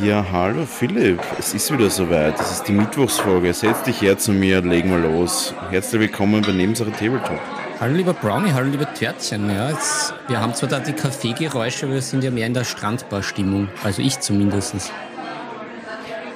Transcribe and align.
Ja, 0.00 0.24
hallo 0.30 0.66
Philipp, 0.66 1.20
es 1.38 1.52
ist 1.52 1.72
wieder 1.72 1.90
soweit. 1.90 2.38
Es 2.38 2.52
ist 2.52 2.68
die 2.68 2.72
Mittwochsfolge. 2.72 3.52
Setz 3.52 3.82
dich 3.82 4.00
her 4.02 4.16
zu 4.16 4.32
mir, 4.32 4.62
legen 4.62 4.90
wir 4.90 4.98
los. 4.98 5.52
Herzlich 5.70 6.02
willkommen 6.02 6.42
bei 6.42 6.52
Nebensache 6.52 6.92
Tabletop. 6.92 7.40
Hallo 7.80 7.94
lieber 7.94 8.14
Brownie, 8.14 8.52
hallo 8.52 8.70
lieber 8.70 8.92
Törtchen. 8.94 9.50
Ja, 9.50 9.70
jetzt, 9.70 10.14
wir 10.28 10.40
haben 10.40 10.54
zwar 10.54 10.68
da 10.68 10.78
die 10.78 10.92
Kaffeegeräusche, 10.92 11.86
aber 11.86 11.94
wir 11.94 12.02
sind 12.02 12.22
ja 12.22 12.30
mehr 12.30 12.46
in 12.46 12.54
der 12.54 12.64
Strandbar-Stimmung. 12.64 13.68
Also 13.82 14.02
ich 14.02 14.20
zumindest. 14.20 14.92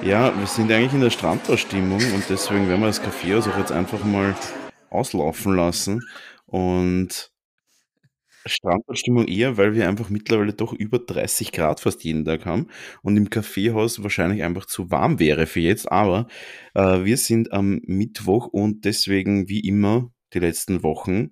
Ja, 0.01 0.37
wir 0.37 0.47
sind 0.47 0.69
eigentlich 0.71 0.93
in 0.93 1.01
der 1.01 1.11
Strandbar-Stimmung 1.11 2.01
und 2.13 2.23
deswegen 2.29 2.67
werden 2.67 2.81
wir 2.81 2.87
das 2.87 3.01
Kaffeehaus 3.01 3.47
auch 3.47 3.57
jetzt 3.57 3.71
einfach 3.71 4.03
mal 4.03 4.35
auslaufen 4.89 5.55
lassen. 5.55 6.01
Und 6.45 7.31
Strandbadstimmung 8.45 9.27
eher, 9.27 9.57
weil 9.57 9.73
wir 9.73 9.87
einfach 9.87 10.09
mittlerweile 10.09 10.53
doch 10.53 10.73
über 10.73 10.99
30 10.99 11.51
Grad 11.51 11.79
fast 11.79 12.03
jeden 12.03 12.25
Tag 12.25 12.45
haben 12.45 12.67
und 13.01 13.17
im 13.17 13.29
Kaffeehaus 13.29 14.03
wahrscheinlich 14.03 14.43
einfach 14.43 14.65
zu 14.65 14.91
warm 14.91 15.19
wäre 15.19 15.45
für 15.45 15.59
jetzt. 15.59 15.91
Aber 15.91 16.27
äh, 16.73 17.03
wir 17.03 17.17
sind 17.17 17.51
am 17.51 17.81
Mittwoch 17.85 18.47
und 18.47 18.85
deswegen 18.85 19.47
wie 19.49 19.59
immer 19.61 20.11
die 20.33 20.39
letzten 20.39 20.83
Wochen 20.83 21.31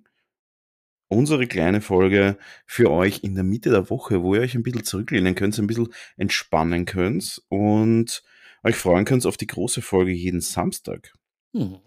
unsere 1.08 1.46
kleine 1.46 1.80
Folge 1.80 2.38
für 2.66 2.90
euch 2.90 3.24
in 3.24 3.34
der 3.34 3.44
Mitte 3.44 3.70
der 3.70 3.90
Woche, 3.90 4.22
wo 4.22 4.34
ihr 4.34 4.42
euch 4.42 4.54
ein 4.54 4.62
bisschen 4.62 4.84
zurücklehnen 4.84 5.34
könnt, 5.34 5.58
ein 5.58 5.66
bisschen 5.66 5.88
entspannen 6.16 6.84
könnt 6.84 7.42
und 7.48 8.22
euch 8.62 8.76
freuen 8.76 9.04
könnt 9.04 9.26
auf 9.26 9.36
die 9.36 9.48
große 9.48 9.82
Folge 9.82 10.12
jeden 10.12 10.40
Samstag. 10.40 11.12
Hm. 11.52 11.78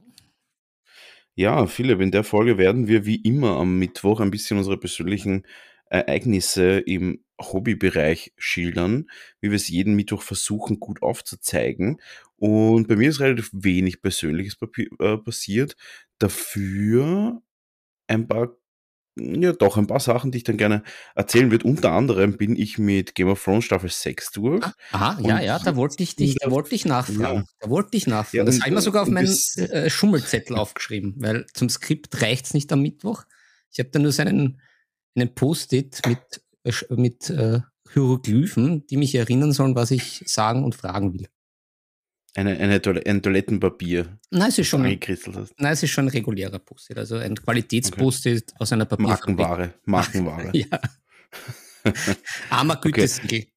Ja, 1.36 1.66
Philipp, 1.66 2.00
in 2.00 2.12
der 2.12 2.24
Folge 2.24 2.58
werden 2.60 2.88
wir 2.88 3.06
wie 3.06 3.16
immer 3.16 3.58
am 3.58 3.80
Mittwoch 3.80 4.20
ein 4.20 4.30
bisschen 4.30 4.58
unsere 4.58 4.78
persönlichen 4.78 5.48
Ereignisse 5.90 6.80
im 6.80 7.24
Hobbybereich 7.42 8.34
schildern, 8.38 9.10
wie 9.42 9.50
wir 9.50 9.56
es 9.56 9.68
jeden 9.68 9.96
Mittwoch 9.96 10.22
versuchen 10.22 10.80
gut 10.80 11.02
aufzuzeigen. 11.02 12.00
Und 12.38 12.88
bei 12.88 12.96
mir 12.96 13.10
ist 13.10 13.20
relativ 13.20 13.50
wenig 13.52 14.02
Persönliches 14.02 14.58
äh, 15.00 15.18
passiert. 15.18 15.76
Dafür 16.20 17.42
ein 18.08 18.28
paar 18.28 18.56
ja, 19.16 19.54
doch, 19.54 19.78
ein 19.78 19.88
paar 19.88 20.00
Sachen, 20.00 20.32
die 20.32 20.40
ich 20.40 20.44
dann 20.44 20.58
gerne 20.58 20.84
erzählen 21.16 21.52
würde. 21.52 21.68
Unter 21.68 21.92
anderem 21.92 22.38
bin 22.38 22.56
ich 22.56 22.80
mit 22.80 23.14
Game 23.14 23.28
of 23.28 23.44
Thrones 23.44 23.66
Staffel 23.66 23.90
6 23.90 24.32
durch. 24.32 24.64
Ah, 24.64 24.74
aha, 24.92 25.20
ja, 25.22 25.40
ja, 25.40 25.60
da 25.60 25.76
wollte 25.76 26.02
ich 26.02 26.16
dich, 26.16 26.36
da 26.36 26.50
wollte 26.50 26.74
ich 26.74 26.86
nachfragen. 26.86 27.40
Ja. 27.40 27.44
Da 27.60 27.70
wollte 27.70 27.96
ich 27.96 28.08
nachfragen. 28.08 28.38
Ja, 28.38 28.44
das 28.44 28.60
habe 28.60 28.70
ich 28.70 28.76
mir 28.76 28.82
sogar 28.82 29.04
auf 29.04 29.10
meinen 29.10 29.38
äh, 29.58 29.90
Schummelzettel 29.90 30.56
aufgeschrieben, 30.56 31.16
weil 31.18 31.46
zum 31.54 31.70
Skript 31.70 32.22
reicht 32.22 32.48
es 32.48 32.54
nicht 32.54 32.72
am 32.72 32.82
Mittwoch. 32.82 33.24
Ich 33.72 33.80
habe 33.80 33.90
da 33.90 34.00
nur 34.00 34.12
so 34.12 34.24
einen, 34.24 34.60
einen 35.16 35.36
Post-it 35.36 36.02
mit, 36.08 36.42
äh, 36.64 36.72
mit 36.96 37.30
äh, 37.30 37.60
Hieroglyphen, 37.92 38.88
die 38.88 38.98
mich 38.98 39.14
erinnern 39.14 39.52
sollen, 39.52 39.76
was 39.76 39.92
ich 39.92 40.24
sagen 40.26 40.64
und 40.64 40.74
fragen 40.74 41.14
will. 41.14 41.28
Eine, 42.36 42.58
eine 42.58 42.82
Toil 42.82 43.02
ein 43.06 43.22
Toilettenpapier. 43.22 44.18
Nein, 44.32 44.50
es 44.50 44.58
ist 44.58 44.68
schon, 44.68 44.86
hast. 44.86 45.54
nein, 45.60 45.74
es 45.74 45.84
ist 45.84 45.92
schon 45.92 46.06
ein 46.06 46.10
regulärer 46.10 46.58
Post-it, 46.58 46.98
also 46.98 47.18
ein 47.18 47.36
Qualitätspost-it 47.36 48.46
okay. 48.50 48.58
aus 48.60 48.74
einer 48.74 48.86
Papierfabrik. 48.86 49.38
Markenware, 49.38 49.74
Markenware. 49.86 50.50
ja. 50.54 50.80
Armer 52.50 52.76
Gütesiegel. 52.82 53.42
Okay. 53.42 53.54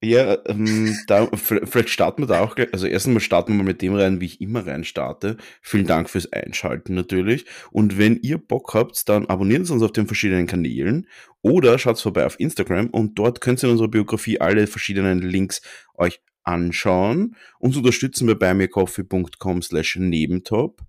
Ja, 0.00 0.38
ähm, 0.46 0.96
da, 1.08 1.28
vielleicht 1.34 1.88
starten 1.88 2.22
wir 2.22 2.26
da 2.28 2.40
auch 2.40 2.54
gleich. 2.54 2.72
Also 2.72 2.86
erstmal 2.86 3.18
starten 3.18 3.52
wir 3.52 3.56
mal 3.58 3.64
mit 3.64 3.82
dem 3.82 3.96
rein, 3.96 4.20
wie 4.20 4.26
ich 4.26 4.40
immer 4.40 4.64
rein 4.64 4.84
starte. 4.84 5.36
Vielen 5.60 5.88
Dank 5.88 6.08
fürs 6.08 6.32
Einschalten 6.32 6.94
natürlich. 6.94 7.46
Und 7.72 7.98
wenn 7.98 8.16
ihr 8.16 8.38
Bock 8.38 8.74
habt, 8.74 9.08
dann 9.08 9.26
abonniert 9.26 9.68
uns 9.68 9.82
auf 9.82 9.90
den 9.90 10.06
verschiedenen 10.06 10.46
Kanälen 10.46 11.08
oder 11.42 11.80
schaut 11.80 12.00
vorbei 12.00 12.26
auf 12.26 12.38
Instagram 12.38 12.90
und 12.90 13.18
dort 13.18 13.40
könnt 13.40 13.60
ihr 13.60 13.64
in 13.64 13.72
unserer 13.72 13.88
Biografie 13.88 14.40
alle 14.40 14.68
verschiedenen 14.68 15.20
Links 15.20 15.62
euch 15.94 16.20
anschauen. 16.48 17.36
Uns 17.58 17.76
unterstützen 17.76 18.26
wir 18.26 18.38
bei 18.38 18.54
mircoffee.com 18.54 19.62
slash 19.62 19.96
nebentop 19.96 20.80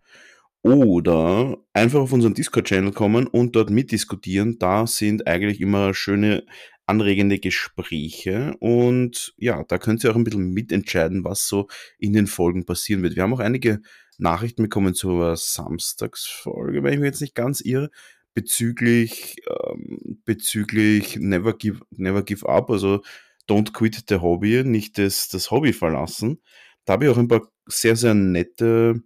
oder 0.61 1.57
einfach 1.73 1.99
auf 1.99 2.13
unseren 2.13 2.33
Discord-Channel 2.33 2.93
kommen 2.93 3.27
und 3.27 3.55
dort 3.55 3.69
mitdiskutieren. 3.69 4.57
Da 4.57 4.87
sind 4.87 5.27
eigentlich 5.27 5.59
immer 5.61 5.93
schöne, 5.93 6.45
anregende 6.85 7.39
Gespräche 7.39 8.55
und 8.59 9.33
ja, 9.37 9.63
da 9.67 9.77
könnt 9.77 10.03
ihr 10.03 10.11
auch 10.11 10.15
ein 10.15 10.23
bisschen 10.23 10.53
mitentscheiden, 10.53 11.23
was 11.23 11.47
so 11.47 11.67
in 11.99 12.13
den 12.13 12.25
Folgen 12.25 12.65
passieren 12.65 13.03
wird. 13.03 13.15
Wir 13.15 13.23
haben 13.23 13.33
auch 13.33 13.39
einige 13.39 13.81
Nachrichten 14.17 14.63
bekommen 14.63 14.95
zur 14.95 15.35
Samstagsfolge, 15.35 16.81
wenn 16.81 16.93
ich 16.93 16.99
mir 16.99 17.05
jetzt 17.05 17.21
nicht 17.21 17.35
ganz 17.35 17.61
irre, 17.61 17.91
bezüglich, 18.33 19.35
ähm, 19.47 20.21
bezüglich 20.25 21.17
Never 21.17 21.53
Give, 21.53 21.81
Never 21.91 22.23
Give 22.23 22.47
Up, 22.47 22.71
also 22.71 23.01
Don't 23.49 23.73
Quit 23.73 24.05
the 24.07 24.17
Hobby, 24.17 24.63
nicht 24.63 24.97
das, 24.97 25.27
das 25.27 25.51
Hobby 25.51 25.73
verlassen. 25.73 26.41
Da 26.85 26.93
habe 26.93 27.05
ich 27.05 27.11
auch 27.11 27.17
ein 27.17 27.27
paar 27.27 27.47
sehr, 27.65 27.95
sehr 27.95 28.13
nette 28.13 29.01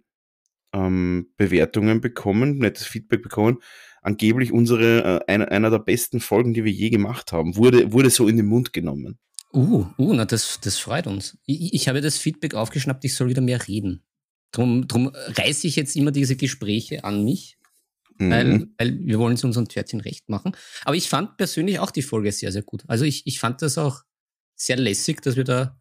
ähm, 0.72 1.28
Bewertungen 1.36 2.00
bekommen, 2.00 2.58
nettes 2.58 2.86
Feedback 2.86 3.22
bekommen. 3.22 3.58
Angeblich 4.02 4.52
unsere, 4.52 5.22
äh, 5.28 5.32
eine, 5.32 5.50
einer 5.50 5.70
der 5.70 5.78
besten 5.78 6.20
Folgen, 6.20 6.52
die 6.52 6.64
wir 6.64 6.72
je 6.72 6.90
gemacht 6.90 7.32
haben, 7.32 7.56
wurde, 7.56 7.92
wurde 7.92 8.10
so 8.10 8.28
in 8.28 8.36
den 8.36 8.46
Mund 8.46 8.72
genommen. 8.72 9.18
Uh, 9.52 9.86
uh, 9.98 10.12
na, 10.12 10.24
das, 10.24 10.58
das 10.60 10.78
freut 10.78 11.06
uns. 11.06 11.38
Ich, 11.46 11.72
ich 11.72 11.88
habe 11.88 12.00
das 12.00 12.18
Feedback 12.18 12.54
aufgeschnappt, 12.54 13.04
ich 13.04 13.14
soll 13.14 13.28
wieder 13.28 13.40
mehr 13.40 13.66
reden. 13.66 14.02
Drum, 14.50 14.86
drum 14.88 15.10
reiße 15.14 15.66
ich 15.66 15.76
jetzt 15.76 15.96
immer 15.96 16.10
diese 16.10 16.36
Gespräche 16.36 17.04
an 17.04 17.24
mich, 17.24 17.56
mhm. 18.18 18.30
weil, 18.30 18.68
weil 18.78 18.98
wir 19.00 19.18
wollen 19.18 19.34
es 19.34 19.44
unseren 19.44 19.68
Törtchen 19.68 20.00
recht 20.00 20.28
machen. 20.28 20.56
Aber 20.84 20.96
ich 20.96 21.08
fand 21.08 21.36
persönlich 21.36 21.78
auch 21.78 21.90
die 21.90 22.02
Folge 22.02 22.30
sehr, 22.32 22.52
sehr 22.52 22.62
gut. 22.62 22.84
Also 22.88 23.04
ich, 23.04 23.26
ich 23.26 23.38
fand 23.38 23.62
das 23.62 23.78
auch 23.78 24.02
sehr 24.56 24.76
lässig, 24.76 25.20
dass 25.22 25.36
wir 25.36 25.44
da 25.44 25.78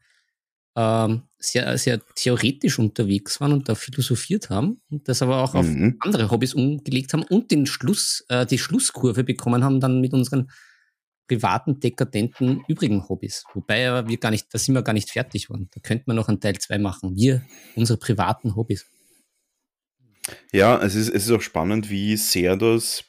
ähm, 0.76 1.24
sehr, 1.38 1.78
sehr 1.78 2.00
theoretisch 2.16 2.80
unterwegs 2.80 3.40
waren 3.40 3.54
und 3.54 3.70
da 3.70 3.76
philosophiert 3.76 4.50
haben 4.50 4.82
und 4.90 5.08
das 5.08 5.22
aber 5.22 5.38
auch 5.44 5.54
mhm. 5.54 5.60
auf 5.60 6.06
andere 6.08 6.32
Hobbys 6.32 6.54
umgelegt 6.54 7.14
haben 7.14 7.24
und 7.24 7.52
den 7.52 7.66
Schluss, 7.66 8.26
äh, 8.30 8.46
die 8.46 8.58
Schlusskurve 8.58 9.24
bekommen 9.24 9.64
haben 9.64 9.80
dann 9.80 10.02
mit 10.02 10.14
unseren 10.14 10.50
privaten, 11.28 11.80
dekadenten 11.80 12.64
übrigen 12.68 13.08
Hobbys. 13.08 13.44
Wobei 13.54 14.08
wir 14.08 14.18
gar 14.18 14.32
nicht, 14.32 14.48
da 14.52 14.58
sind 14.58 14.76
wir 14.76 14.82
gar 14.82 14.94
nicht 14.94 15.10
fertig 15.10 15.48
geworden. 15.48 15.70
Da 15.74 15.80
könnte 15.80 16.06
man 16.08 16.16
noch 16.16 16.28
einen 16.28 16.40
Teil 16.40 16.58
2 16.58 16.80
machen. 16.80 17.16
Wir, 17.16 17.44
unsere 17.76 17.98
privaten 17.98 18.56
Hobbys. 18.56 18.86
Ja, 20.52 20.82
es 20.82 20.96
ist, 20.96 21.10
es 21.10 21.26
ist 21.26 21.32
auch 21.32 21.42
spannend, 21.42 21.90
wie 21.90 22.18
sehr 22.18 22.56
das 22.58 23.06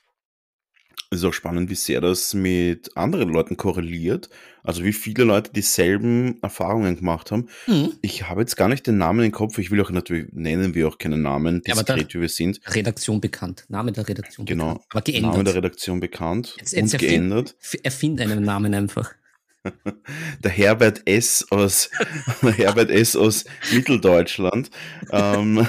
es 1.11 1.19
ist 1.19 1.25
auch 1.25 1.33
spannend, 1.33 1.71
wie 1.71 1.75
sehr 1.75 2.01
das 2.01 2.35
mit 2.35 2.97
anderen 2.97 3.29
Leuten 3.29 3.57
korreliert. 3.57 4.31
Also 4.63 4.83
wie 4.83 4.93
viele 4.93 5.25
Leute 5.25 5.53
dieselben 5.53 6.43
Erfahrungen 6.43 6.97
gemacht 6.97 7.31
haben. 7.31 7.49
Mhm. 7.67 7.93
Ich 8.01 8.29
habe 8.29 8.41
jetzt 8.41 8.57
gar 8.57 8.69
nicht 8.69 8.87
den 8.87 8.97
Namen 8.97 9.25
im 9.25 9.33
Kopf. 9.33 9.59
Ich 9.59 9.71
will 9.71 9.81
auch 9.83 9.91
natürlich, 9.91 10.33
nennen 10.33 10.75
wir 10.75 10.89
auch 10.89 10.97
keinen 10.97 11.21
Namen, 11.21 11.63
diskret 11.63 12.01
ja, 12.01 12.15
wie 12.15 12.23
wir 12.23 12.29
sind. 12.29 12.61
Redaktion 12.67 13.21
bekannt. 13.21 13.65
Name 13.69 13.93
der 13.93 14.09
Redaktion 14.09 14.47
genau. 14.47 14.75
bekannt. 14.75 14.87
Aber 14.91 15.03
geändert. 15.03 15.33
Name 15.33 15.45
der 15.45 15.55
Redaktion 15.55 16.01
bekannt 16.01 16.57
jetzt, 16.59 16.73
jetzt 16.73 16.95
und 16.95 17.01
geändert. 17.01 17.57
Erfind 17.83 18.21
einen 18.21 18.43
Namen 18.43 18.73
einfach. 18.75 19.13
der 20.43 20.51
Herbert 20.51 21.03
S. 21.07 21.47
aus, 21.51 21.91
Herbert 22.43 22.91
S. 22.91 23.17
aus 23.17 23.45
Mitteldeutschland. 23.73 24.71
ähm, 25.11 25.67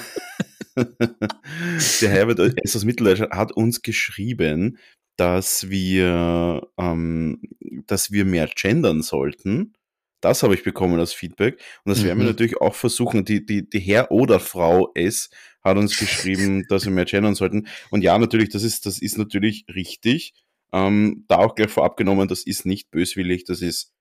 der 0.75 2.09
Herbert 2.09 2.40
S. 2.63 2.75
aus 2.75 2.84
Mitteldeutschland 2.84 3.34
hat 3.34 3.52
uns 3.53 3.81
geschrieben, 3.81 4.78
dass 5.18 5.70
wir, 5.70 6.68
ähm, 6.78 7.42
dass 7.88 8.12
wir 8.12 8.26
mehr 8.26 8.48
gendern 8.48 9.02
sollten. 9.02 9.74
Das 10.22 10.44
habe 10.44 10.56
ich 10.56 10.64
bekommen 10.64 11.00
als 11.00 11.14
Feedback. 11.14 11.59
Und 11.84 11.92
das 11.92 12.00
mhm. 12.00 12.06
werden 12.06 12.20
wir 12.20 12.24
mhm. 12.26 12.31
natürlich 12.31 12.58
auch 12.62 12.76
versuchen. 12.76 13.26
Die, 13.26 13.46
die, 13.46 13.70
die 13.70 13.80
Herr 13.80 14.12
oder 14.12 14.40
Frau 14.40 14.92
S 14.94 15.30
hat 15.64 15.78
uns 15.78 15.98
geschrieben, 15.98 16.66
dass 16.70 16.86
wir 16.86 16.92
mehr 16.92 17.06
gendern 17.06 17.36
sollten. 17.36 17.68
Und 17.92 18.02
ja, 18.02 18.18
natürlich, 18.18 18.50
das 18.50 18.64
ist, 18.64 18.86
das 18.86 19.00
ist 19.00 19.18
natürlich 19.18 19.66
richtig. 19.74 20.34
Ähm, 20.74 21.26
da 21.28 21.38
auch 21.38 21.56
gleich 21.56 21.70
vorab 21.70 21.96
genommen, 21.96 22.28
das 22.28 22.44
ist 22.44 22.66
nicht 22.66 22.91
böswillig, 22.91 23.46
das 23.46 23.62
ist 23.62 23.94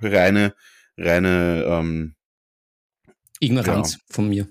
reine, 0.00 0.54
reine 0.96 1.64
ähm, 1.66 2.14
Ignoranz 3.40 3.94
ja, 3.94 3.98
von 4.08 4.28
mir. 4.28 4.48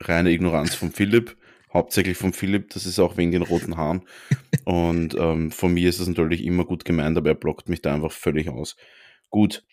Reine 0.00 0.30
Ignoranz 0.30 0.74
von 0.74 0.90
Philipp 0.90 1.36
hauptsächlich 1.74 2.16
von 2.16 2.32
Philipp, 2.32 2.70
das 2.70 2.86
ist 2.86 2.98
auch 2.98 3.16
wegen 3.16 3.32
den 3.32 3.42
roten 3.42 3.76
Haaren. 3.76 4.02
Und 4.64 5.14
ähm, 5.18 5.50
von 5.50 5.74
mir 5.74 5.88
ist 5.88 6.00
es 6.00 6.08
natürlich 6.08 6.44
immer 6.44 6.64
gut 6.64 6.84
gemeint, 6.84 7.18
aber 7.18 7.30
er 7.30 7.34
blockt 7.34 7.68
mich 7.68 7.82
da 7.82 7.92
einfach 7.94 8.12
völlig 8.12 8.48
aus. 8.48 8.76
Gut. 9.28 9.64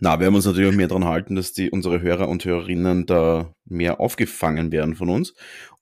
Na, 0.00 0.18
wir 0.18 0.26
haben 0.26 0.34
uns 0.34 0.46
natürlich 0.46 0.70
auch 0.70 0.76
mehr 0.76 0.88
daran 0.88 1.04
halten, 1.04 1.34
dass 1.34 1.52
die, 1.52 1.70
unsere 1.70 2.00
Hörer 2.00 2.28
und 2.28 2.44
Hörerinnen 2.44 3.06
da 3.06 3.54
mehr 3.64 4.00
aufgefangen 4.00 4.72
werden 4.72 4.94
von 4.94 5.08
uns. 5.08 5.34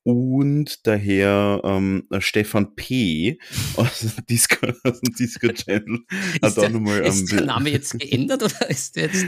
Und 0.03 0.87
daher 0.87 1.61
ähm, 1.63 2.09
Stefan 2.21 2.75
P. 2.75 3.39
aus 3.77 4.01
dem 4.01 4.27
Discord, 4.27 4.77
Discord 5.19 5.57
Channel 5.57 6.01
hat 6.43 6.59
auch 6.59 6.69
nochmal. 6.71 7.01
Ist 7.01 7.31
der 7.33 7.43
Name 7.43 7.71
jetzt 7.71 7.99
geändert 7.99 8.43
oder 8.43 8.71
ist 8.71 8.97
der 8.97 9.05
jetzt 9.05 9.27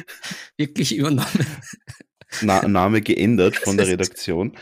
wirklich 0.56 0.96
übernommen? 0.96 1.46
Na 2.40 2.66
Name 2.66 3.02
geändert 3.02 3.56
von 3.56 3.76
der 3.76 3.86
Redaktion 3.86 4.52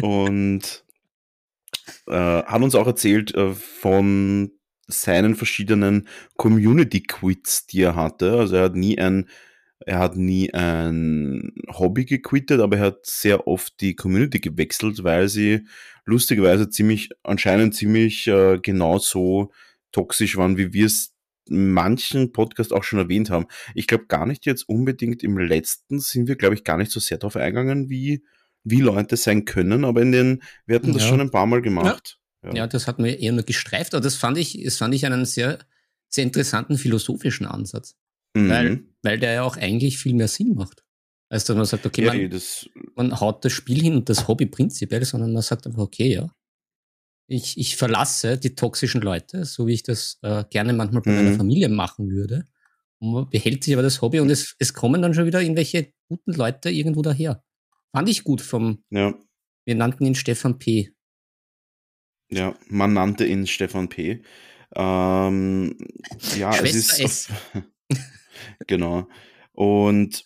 und 0.00 0.84
äh, 2.06 2.12
hat 2.12 2.62
uns 2.62 2.74
auch 2.74 2.86
erzählt 2.86 3.34
äh, 3.34 3.52
von 3.52 4.52
seinen 4.88 5.34
verschiedenen 5.34 6.06
Community-Quits, 6.36 7.66
die 7.66 7.82
er 7.82 7.96
hatte. 7.96 8.38
Also 8.38 8.56
er 8.56 8.64
hat 8.64 8.76
nie 8.76 8.98
ein, 8.98 9.28
er 9.80 9.98
hat 9.98 10.16
nie 10.16 10.52
ein 10.54 11.52
Hobby 11.68 12.04
gequittet, 12.04 12.60
aber 12.60 12.76
er 12.76 12.84
hat 12.84 13.06
sehr 13.06 13.48
oft 13.48 13.80
die 13.80 13.96
Community 13.96 14.38
gewechselt, 14.38 15.02
weil 15.02 15.28
sie 15.28 15.66
lustigerweise 16.04 16.70
ziemlich, 16.70 17.10
anscheinend 17.24 17.74
ziemlich 17.74 18.28
äh, 18.28 18.58
genauso 18.62 19.50
toxisch 19.90 20.36
waren, 20.36 20.56
wie 20.56 20.72
wir 20.72 20.86
es 20.86 21.15
manchen 21.48 22.32
Podcast 22.32 22.72
auch 22.72 22.84
schon 22.84 22.98
erwähnt 22.98 23.30
haben. 23.30 23.46
Ich 23.74 23.86
glaube 23.86 24.06
gar 24.06 24.26
nicht 24.26 24.46
jetzt 24.46 24.68
unbedingt 24.68 25.22
im 25.22 25.38
letzten 25.38 26.00
sind 26.00 26.28
wir, 26.28 26.36
glaube 26.36 26.54
ich, 26.54 26.64
gar 26.64 26.76
nicht 26.76 26.90
so 26.90 27.00
sehr 27.00 27.18
darauf 27.18 27.36
eingegangen, 27.36 27.88
wie, 27.88 28.24
wie 28.64 28.80
Leute 28.80 29.16
sein 29.16 29.44
können, 29.44 29.84
aber 29.84 30.02
in 30.02 30.12
den, 30.12 30.42
wir 30.66 30.76
hatten 30.76 30.92
das 30.92 31.02
ja. 31.02 31.08
schon 31.08 31.20
ein 31.20 31.30
paar 31.30 31.46
Mal 31.46 31.62
gemacht. 31.62 32.18
Ja. 32.44 32.54
ja. 32.54 32.66
das 32.66 32.86
hat 32.86 32.98
mir 32.98 33.18
eher 33.18 33.32
nur 33.32 33.44
gestreift, 33.44 33.94
aber 33.94 34.02
das 34.02 34.16
fand 34.16 34.38
ich, 34.38 34.62
das 34.64 34.78
fand 34.78 34.94
ich 34.94 35.06
einen 35.06 35.24
sehr, 35.24 35.58
sehr 36.08 36.24
interessanten 36.24 36.78
philosophischen 36.78 37.46
Ansatz. 37.46 37.96
Mhm. 38.34 38.50
Weil, 38.50 38.84
weil 39.02 39.18
der 39.18 39.32
ja 39.32 39.42
auch 39.42 39.56
eigentlich 39.56 39.98
viel 39.98 40.14
mehr 40.14 40.28
Sinn 40.28 40.54
macht. 40.54 40.82
Als 41.28 41.44
dass 41.44 41.56
man 41.56 41.64
sagt, 41.64 41.86
okay, 41.86 42.04
ja, 42.04 42.14
man, 42.14 42.30
das, 42.30 42.68
man 42.94 43.18
haut 43.20 43.44
das 43.44 43.52
Spiel 43.52 43.82
hin 43.82 43.96
und 43.96 44.08
das 44.08 44.28
Hobby 44.28 44.46
prinzipiell, 44.46 45.04
sondern 45.04 45.32
man 45.32 45.42
sagt 45.42 45.66
einfach, 45.66 45.82
okay, 45.82 46.12
ja, 46.12 46.30
ich, 47.26 47.58
ich 47.58 47.76
verlasse 47.76 48.38
die 48.38 48.54
toxischen 48.54 49.00
Leute, 49.00 49.44
so 49.44 49.66
wie 49.66 49.74
ich 49.74 49.82
das 49.82 50.18
äh, 50.22 50.44
gerne 50.50 50.72
manchmal 50.72 51.02
bei 51.02 51.10
mhm. 51.10 51.16
meiner 51.16 51.36
Familie 51.36 51.68
machen 51.68 52.10
würde. 52.10 52.44
Und 52.98 53.12
man 53.12 53.28
behält 53.28 53.64
sich 53.64 53.74
aber 53.74 53.82
das 53.82 54.00
Hobby 54.00 54.20
und 54.20 54.30
es, 54.30 54.54
es 54.58 54.72
kommen 54.72 55.02
dann 55.02 55.14
schon 55.14 55.26
wieder 55.26 55.42
irgendwelche 55.42 55.92
guten 56.08 56.32
Leute 56.32 56.70
irgendwo 56.70 57.02
daher. 57.02 57.42
Fand 57.92 58.08
ich 58.08 58.24
gut 58.24 58.40
vom, 58.40 58.84
ja. 58.90 59.14
wir 59.64 59.74
nannten 59.74 60.06
ihn 60.06 60.14
Stefan 60.14 60.58
P. 60.58 60.92
Ja, 62.30 62.54
man 62.68 62.92
nannte 62.92 63.26
ihn 63.26 63.46
Stefan 63.46 63.88
P. 63.88 64.22
Ähm, 64.74 65.76
ja, 66.36 66.52
Schwester 66.52 67.04
es 67.04 67.28
ist. 67.30 67.30
genau. 68.66 69.08
Und 69.52 70.25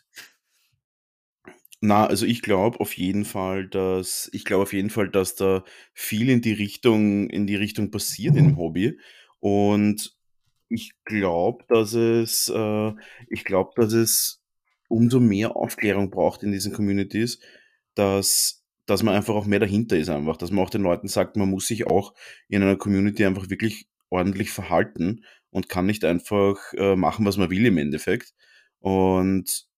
na, 1.81 2.07
also 2.07 2.27
ich 2.27 2.43
glaube 2.43 2.81
auf 2.81 2.97
jeden 2.97 3.25
Fall, 3.25 3.67
dass 3.69 4.29
ich 4.33 4.45
glaube 4.45 4.65
auf 4.65 4.73
jeden 4.73 4.91
Fall, 4.91 5.09
dass 5.09 5.35
da 5.35 5.65
viel 5.95 6.29
in 6.29 6.43
die 6.43 6.53
Richtung 6.53 7.31
in 7.31 7.47
die 7.47 7.57
Richtung 7.57 7.91
passiert 7.91 8.37
in 8.37 8.45
dem 8.45 8.57
Hobby. 8.59 8.99
Und 9.41 10.15
ich 10.69 10.93
glaube, 11.05 11.65
dass 11.69 11.95
es 11.95 12.49
äh, 12.55 12.93
ich 13.29 13.45
glaube, 13.45 13.73
dass 13.77 13.93
es 13.95 14.43
umso 14.89 15.21
mehr 15.21 15.57
Aufklärung 15.57 16.11
braucht 16.11 16.43
in 16.43 16.53
diesen 16.53 16.73
Communities, 16.73 17.41
dass 17.95 18.65
dass 18.87 19.03
man 19.03 19.15
einfach 19.15 19.35
auch 19.35 19.47
mehr 19.47 19.61
dahinter 19.61 19.97
ist 19.97 20.11
einfach, 20.11 20.37
dass 20.37 20.51
man 20.51 20.65
auch 20.65 20.71
den 20.71 20.83
Leuten 20.83 21.09
sagt, 21.09 21.37
man 21.37 21.49
muss 21.49 21.67
sich 21.67 21.87
auch 21.87 22.13
in 22.49 22.63
einer 22.63 22.77
Community 22.77 23.25
einfach 23.25 23.49
wirklich 23.49 23.89
ordentlich 24.11 24.51
verhalten 24.51 25.25
und 25.51 25.69
kann 25.69 25.87
nicht 25.87 26.05
einfach 26.05 26.57
äh, 26.75 26.97
machen, 26.97 27.25
was 27.25 27.37
man 27.37 27.51
will 27.51 27.65
im 27.67 27.79
Endeffekt. 27.79 28.35
Und 28.81 29.70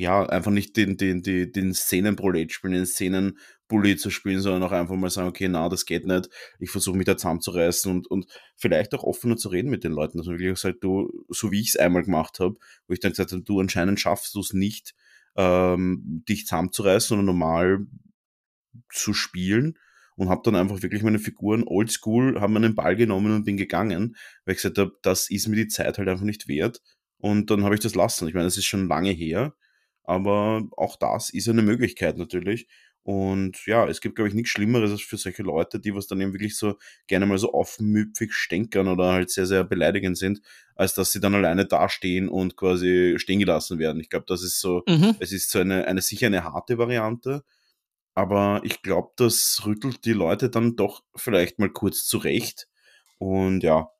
ja, 0.00 0.26
einfach 0.26 0.50
nicht 0.50 0.76
den, 0.76 0.96
den, 0.96 1.22
den, 1.22 1.52
den 1.52 1.74
Szenenprolet 1.74 2.52
spielen, 2.52 2.72
den 2.72 2.86
Szenenbully 2.86 3.96
zu 3.96 4.10
spielen, 4.10 4.40
sondern 4.40 4.62
auch 4.62 4.72
einfach 4.72 4.96
mal 4.96 5.10
sagen, 5.10 5.28
okay, 5.28 5.48
na, 5.48 5.68
das 5.68 5.84
geht 5.84 6.06
nicht, 6.06 6.28
ich 6.58 6.70
versuche 6.70 6.96
mich 6.96 7.06
da 7.06 7.16
zusammenzureißen 7.16 7.90
und, 7.90 8.10
und 8.10 8.26
vielleicht 8.56 8.94
auch 8.94 9.04
offener 9.04 9.36
zu 9.36 9.48
reden 9.48 9.70
mit 9.70 9.84
den 9.84 9.92
Leuten, 9.92 10.18
man 10.18 10.26
wirklich 10.26 10.58
sagt, 10.58 10.82
du, 10.82 11.10
so 11.28 11.52
wie 11.52 11.60
ich 11.60 11.70
es 11.70 11.76
einmal 11.76 12.02
gemacht 12.02 12.40
habe, 12.40 12.56
wo 12.86 12.92
ich 12.92 13.00
dann 13.00 13.12
gesagt 13.12 13.32
habe, 13.32 13.42
du 13.42 13.60
anscheinend 13.60 14.00
schaffst 14.00 14.34
du 14.34 14.40
es 14.40 14.52
nicht, 14.52 14.94
ähm, 15.36 16.24
dich 16.28 16.46
zusammenzureißen 16.46 17.16
oder 17.16 17.24
normal 17.24 17.86
zu 18.90 19.12
spielen 19.12 19.78
und 20.16 20.28
habe 20.28 20.42
dann 20.44 20.56
einfach 20.56 20.82
wirklich 20.82 21.02
meine 21.02 21.18
Figuren 21.18 21.64
oldschool, 21.66 22.40
haben 22.40 22.52
meinen 22.52 22.74
Ball 22.74 22.96
genommen 22.96 23.34
und 23.34 23.44
bin 23.44 23.56
gegangen, 23.56 24.16
weil 24.44 24.54
ich 24.54 24.62
gesagt 24.62 24.78
habe, 24.78 24.92
das 25.02 25.30
ist 25.30 25.48
mir 25.48 25.56
die 25.56 25.68
Zeit 25.68 25.98
halt 25.98 26.08
einfach 26.08 26.24
nicht 26.24 26.48
wert. 26.48 26.80
Und 27.18 27.50
dann 27.50 27.64
habe 27.64 27.74
ich 27.74 27.80
das 27.80 27.94
lassen. 27.94 28.28
Ich 28.28 28.34
meine, 28.34 28.46
das 28.46 28.56
ist 28.56 28.64
schon 28.64 28.88
lange 28.88 29.10
her, 29.10 29.54
aber 30.10 30.66
auch 30.76 30.96
das 30.96 31.30
ist 31.30 31.48
eine 31.48 31.62
Möglichkeit 31.62 32.18
natürlich. 32.18 32.66
Und 33.04 33.64
ja, 33.66 33.86
es 33.86 34.00
gibt, 34.00 34.16
glaube 34.16 34.28
ich, 34.28 34.34
nichts 34.34 34.50
Schlimmeres 34.50 34.90
als 34.90 35.02
für 35.02 35.16
solche 35.16 35.44
Leute, 35.44 35.78
die 35.78 35.94
was 35.94 36.08
dann 36.08 36.20
eben 36.20 36.32
wirklich 36.32 36.56
so 36.56 36.74
gerne 37.06 37.26
mal 37.26 37.38
so 37.38 37.52
aufmüpfig 37.52 38.32
stänkern 38.34 38.88
oder 38.88 39.12
halt 39.12 39.30
sehr, 39.30 39.46
sehr 39.46 39.62
beleidigend 39.62 40.18
sind, 40.18 40.40
als 40.74 40.94
dass 40.94 41.12
sie 41.12 41.20
dann 41.20 41.36
alleine 41.36 41.64
dastehen 41.64 42.28
und 42.28 42.56
quasi 42.56 43.14
stehen 43.18 43.38
gelassen 43.38 43.78
werden. 43.78 44.00
Ich 44.00 44.10
glaube, 44.10 44.24
das 44.26 44.42
ist 44.42 44.60
so, 44.60 44.82
mhm. 44.88 45.14
es 45.20 45.30
ist 45.30 45.48
so 45.52 45.60
eine, 45.60 45.86
eine 45.86 46.02
sicher 46.02 46.26
eine 46.26 46.42
harte 46.42 46.76
Variante, 46.76 47.44
aber 48.14 48.62
ich 48.64 48.82
glaube, 48.82 49.10
das 49.14 49.62
rüttelt 49.64 50.04
die 50.04 50.12
Leute 50.12 50.50
dann 50.50 50.74
doch 50.74 51.04
vielleicht 51.14 51.60
mal 51.60 51.70
kurz 51.70 52.04
zurecht. 52.04 52.66
Und 53.18 53.62
ja. 53.62 53.90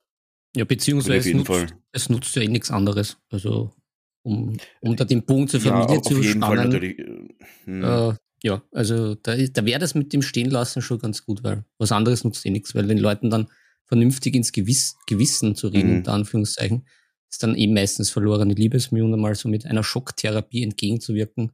Ja, 0.57 0.65
beziehungsweise 0.65 1.31
es 1.31 1.37
nutzt, 1.37 1.75
es 1.93 2.09
nutzt 2.09 2.35
ja 2.35 2.43
eh 2.43 2.49
nichts 2.49 2.73
anderes. 2.73 3.17
Also 3.31 3.73
um, 4.23 4.57
um 4.81 4.97
da 4.97 5.05
den 5.05 5.25
Punkt 5.25 5.51
zur 5.51 5.61
Familie 5.61 5.97
ja, 5.97 6.03
zu 6.03 6.23
spannen. 6.23 6.73
Äh, 6.73 7.35
hm. 7.65 7.85
Äh, 7.85 8.15
ja, 8.43 8.63
also 8.73 9.15
da, 9.17 9.37
da 9.37 9.65
wäre 9.65 9.79
das 9.79 9.95
mit 9.95 10.13
dem 10.13 10.23
Stehenlassen 10.23 10.83
schon 10.83 10.99
ganz 10.99 11.25
gut, 11.25 11.45
weil 11.45 11.65
was 11.79 11.93
anderes 11.93 12.25
nutzt 12.25 12.45
eh 12.47 12.51
nichts, 12.51 12.75
weil 12.75 12.87
den 12.87 12.99
Leuten 12.99 13.31
dann 13.31 13.49
vernünftig 13.87 14.35
ins 14.35 14.53
Gewiss, 14.53 14.97
Gewissen 15.07 15.57
zu 15.57 15.69
reden, 15.69 15.91
mhm. 15.91 15.97
unter 15.99 16.13
Anführungszeichen, 16.13 16.87
ist 17.29 17.43
dann 17.43 17.55
eben 17.55 17.75
meistens 17.75 18.11
verlorene 18.11 18.55
Liebesmühe, 18.55 19.05
um 19.05 19.21
mal 19.21 19.35
so 19.35 19.49
mit 19.49 19.67
einer 19.67 19.85
Schocktherapie 19.85 20.63
entgegenzuwirken. 20.63 21.53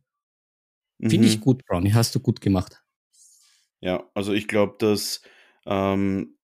Mhm. 0.99 1.11
Finde 1.11 1.29
ich 1.29 1.41
gut, 1.41 1.65
Brownie, 1.67 1.93
hast 1.93 2.15
du 2.15 2.21
gut 2.21 2.41
gemacht. 2.41 2.83
Ja, 3.81 4.09
also 4.15 4.33
ich 4.33 4.49
glaube, 4.49 4.77
dass 4.79 5.23
ähm, 5.67 6.31
äh, 6.31 6.36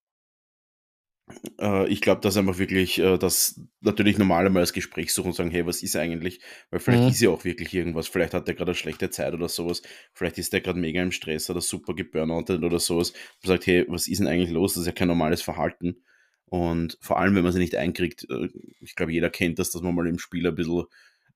ich 1.89 2.01
glaube, 2.01 2.21
dass 2.21 2.37
einfach 2.37 2.59
wirklich, 2.59 2.99
äh, 2.99 3.19
das 3.19 3.61
natürlich 3.81 4.19
normal 4.19 4.47
einmal 4.47 4.63
das 4.63 4.73
Gespräch 4.73 5.13
suchen 5.13 5.29
und 5.29 5.35
sagen, 5.35 5.51
hey, 5.51 5.67
was 5.67 5.83
ist 5.83 5.97
eigentlich? 5.97 6.41
Weil 6.71 6.81
vielleicht 6.81 7.03
mhm. 7.03 7.09
ist 7.11 7.21
ja 7.21 7.31
auch 7.31 7.45
wirklich 7.45 7.73
irgendwas. 7.75 8.09
Vielleicht 8.09 8.35
hat 8.35 8.49
der 8.49 8.55
gerade 8.55 8.71
eine 8.71 8.77
schlechte 8.77 9.11
Zeit 9.11 9.35
oder 9.35 9.49
sowas. 9.49 9.83
Vielleicht 10.13 10.39
ist 10.39 10.53
der 10.53 10.61
gerade 10.61 10.79
mega 10.79 11.03
im 11.03 11.13
Stress 11.13 11.51
oder 11.51 11.61
super 11.61 11.95
geburnoutet 11.95 12.63
oder 12.63 12.79
sowas. 12.79 13.11
Und 13.11 13.47
sagt, 13.47 13.67
hey, 13.67 13.85
was 13.89 14.09
ist 14.09 14.19
denn 14.19 14.29
eigentlich 14.29 14.51
los? 14.51 14.75
Das 14.75 14.83
ist 14.83 14.87
ja 14.87 14.93
kein 14.93 15.09
normales 15.09 15.43
Verhalten. 15.43 16.03
Und 16.47 16.99
vor 17.01 17.19
allem, 17.19 17.35
wenn 17.35 17.45
man 17.45 17.53
sie 17.53 17.59
nicht 17.59 17.77
einkriegt, 17.77 18.27
äh, 18.29 18.49
ich 18.81 18.95
glaube, 18.95 19.13
jeder 19.13 19.31
kennt 19.31 19.59
das, 19.59 19.71
dass 19.71 19.83
man 19.83 19.95
mal 19.95 20.07
im 20.07 20.19
Spiel 20.19 20.47
ein 20.47 20.55
bisschen 20.55 20.85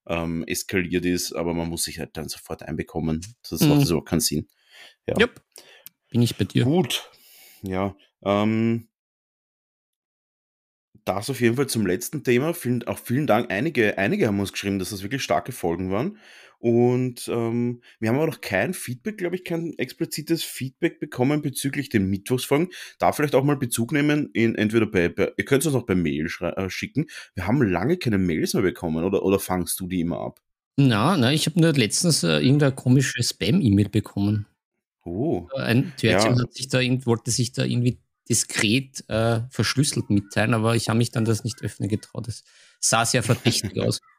ähm, 0.07 0.45
eskaliert 0.47 1.05
ist, 1.05 1.33
aber 1.33 1.55
man 1.55 1.69
muss 1.69 1.85
sich 1.85 1.99
halt 1.99 2.17
dann 2.17 2.29
sofort 2.29 2.63
einbekommen. 2.63 3.25
Das 3.49 3.61
mhm. 3.61 3.69
macht 3.69 3.87
so 3.87 4.01
keinen 4.01 4.21
Sinn. 4.21 4.49
Ja. 5.07 5.19
Yep. 5.19 5.41
Bin 6.11 6.23
ich 6.23 6.37
bei 6.37 6.45
dir. 6.45 6.65
Gut. 6.65 7.11
Ja. 7.63 7.97
Ähm, 8.23 8.89
das 11.07 11.31
auf 11.31 11.41
jeden 11.41 11.57
Fall 11.57 11.69
zum 11.69 11.87
letzten 11.87 12.23
Thema. 12.25 12.53
Vielen, 12.53 12.83
auch 12.87 12.99
vielen 12.99 13.27
Dank. 13.27 13.51
Einige, 13.51 13.97
einige 13.97 14.27
haben 14.27 14.41
uns 14.41 14.53
geschrieben, 14.53 14.79
dass 14.79 14.91
das 14.91 15.03
wirklich 15.03 15.23
starke 15.23 15.53
Folgen 15.53 15.91
waren. 15.91 16.19
Und 16.59 17.29
ähm, 17.29 17.83
wir 18.01 18.09
haben 18.09 18.17
aber 18.17 18.27
noch 18.27 18.41
kein 18.41 18.75
Feedback, 18.75 19.19
glaube 19.19 19.37
ich, 19.37 19.45
kein 19.45 19.75
explizites 19.79 20.43
Feedback 20.43 20.99
bekommen 20.99 21.43
bezüglich 21.43 21.91
den 21.91 22.09
Mittwochsfolgen. 22.09 22.71
Da 22.99 23.13
vielleicht 23.13 23.35
auch 23.35 23.45
mal 23.45 23.57
Bezug 23.57 23.93
nehmen, 23.93 24.31
in, 24.33 24.55
entweder 24.55 24.87
bei, 24.87 25.09
bei 25.09 25.33
ihr 25.37 25.45
könnt 25.45 25.63
es 25.63 25.67
uns 25.67 25.77
auch 25.77 25.87
per 25.87 25.97
Mail 25.97 26.29
äh, 26.41 26.71
schicken. 26.71 27.07
Wir 27.35 27.47
haben 27.47 27.63
lange 27.63 27.99
keine 27.99 28.19
Mails 28.19 28.55
mehr 28.55 28.63
bekommen, 28.63 29.05
oder, 29.05 29.23
oder 29.23 29.39
fangst 29.39 29.79
du 29.81 29.87
die 29.87 30.01
immer 30.01 30.21
ab? 30.21 30.41
Na, 30.77 31.17
na, 31.17 31.33
ich 31.33 31.47
habe 31.47 31.61
nur 31.61 31.73
letztens 31.73 32.23
äh, 32.23 32.39
irgendeine 32.39 32.75
komische 32.75 33.23
Spam-E-Mail 33.23 33.91
bekommen. 33.91 34.47
Oh. 35.05 35.47
Ein 35.55 35.93
Törtchen 35.97 36.37
ja. 36.37 36.43
hat 36.43 36.53
sich 36.53 36.69
da, 36.69 36.81
wollte 37.07 37.31
sich 37.31 37.53
da 37.53 37.65
irgendwie 37.65 37.99
diskret 38.29 39.05
äh, 39.09 39.41
verschlüsselt 39.51 40.11
mitteilen, 40.11 40.53
aber 40.55 40.75
ich 40.75 40.89
habe 40.89 40.99
mich 40.99 41.13
dann 41.13 41.25
das 41.25 41.45
nicht 41.45 41.63
öffnen 41.63 41.89
getraut. 41.89 42.27
Das 42.27 42.43
sah 42.81 43.07
sehr 43.07 43.23
verdächtig 43.23 43.81
aus. 43.81 44.01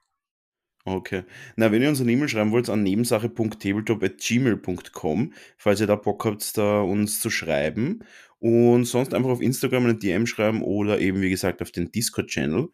Okay. 0.85 1.23
Na, 1.57 1.73
wenn 1.73 1.81
ihr 1.81 1.89
uns 1.89 1.99
eine 1.99 2.13
E-Mail 2.13 2.29
schreiben 2.29 2.51
wollt, 2.51 2.69
an 2.69 2.81
nebensache.tabletop.gmail.com, 2.81 5.33
falls 5.57 5.81
ihr 5.81 5.87
da 5.87 5.97
Bock 5.97 6.23
habt, 6.23 6.57
da 6.57 6.79
uns 6.79 7.19
zu 7.19 7.29
schreiben. 7.29 8.05
Und 8.39 8.85
sonst 8.85 9.13
einfach 9.13 9.31
auf 9.31 9.41
Instagram 9.41 9.83
eine 9.83 9.95
DM 9.95 10.25
schreiben 10.25 10.61
oder 10.61 11.01
eben, 11.01 11.19
wie 11.19 11.29
gesagt, 11.29 11.61
auf 11.61 11.71
den 11.71 11.91
Discord-Channel. 11.91 12.69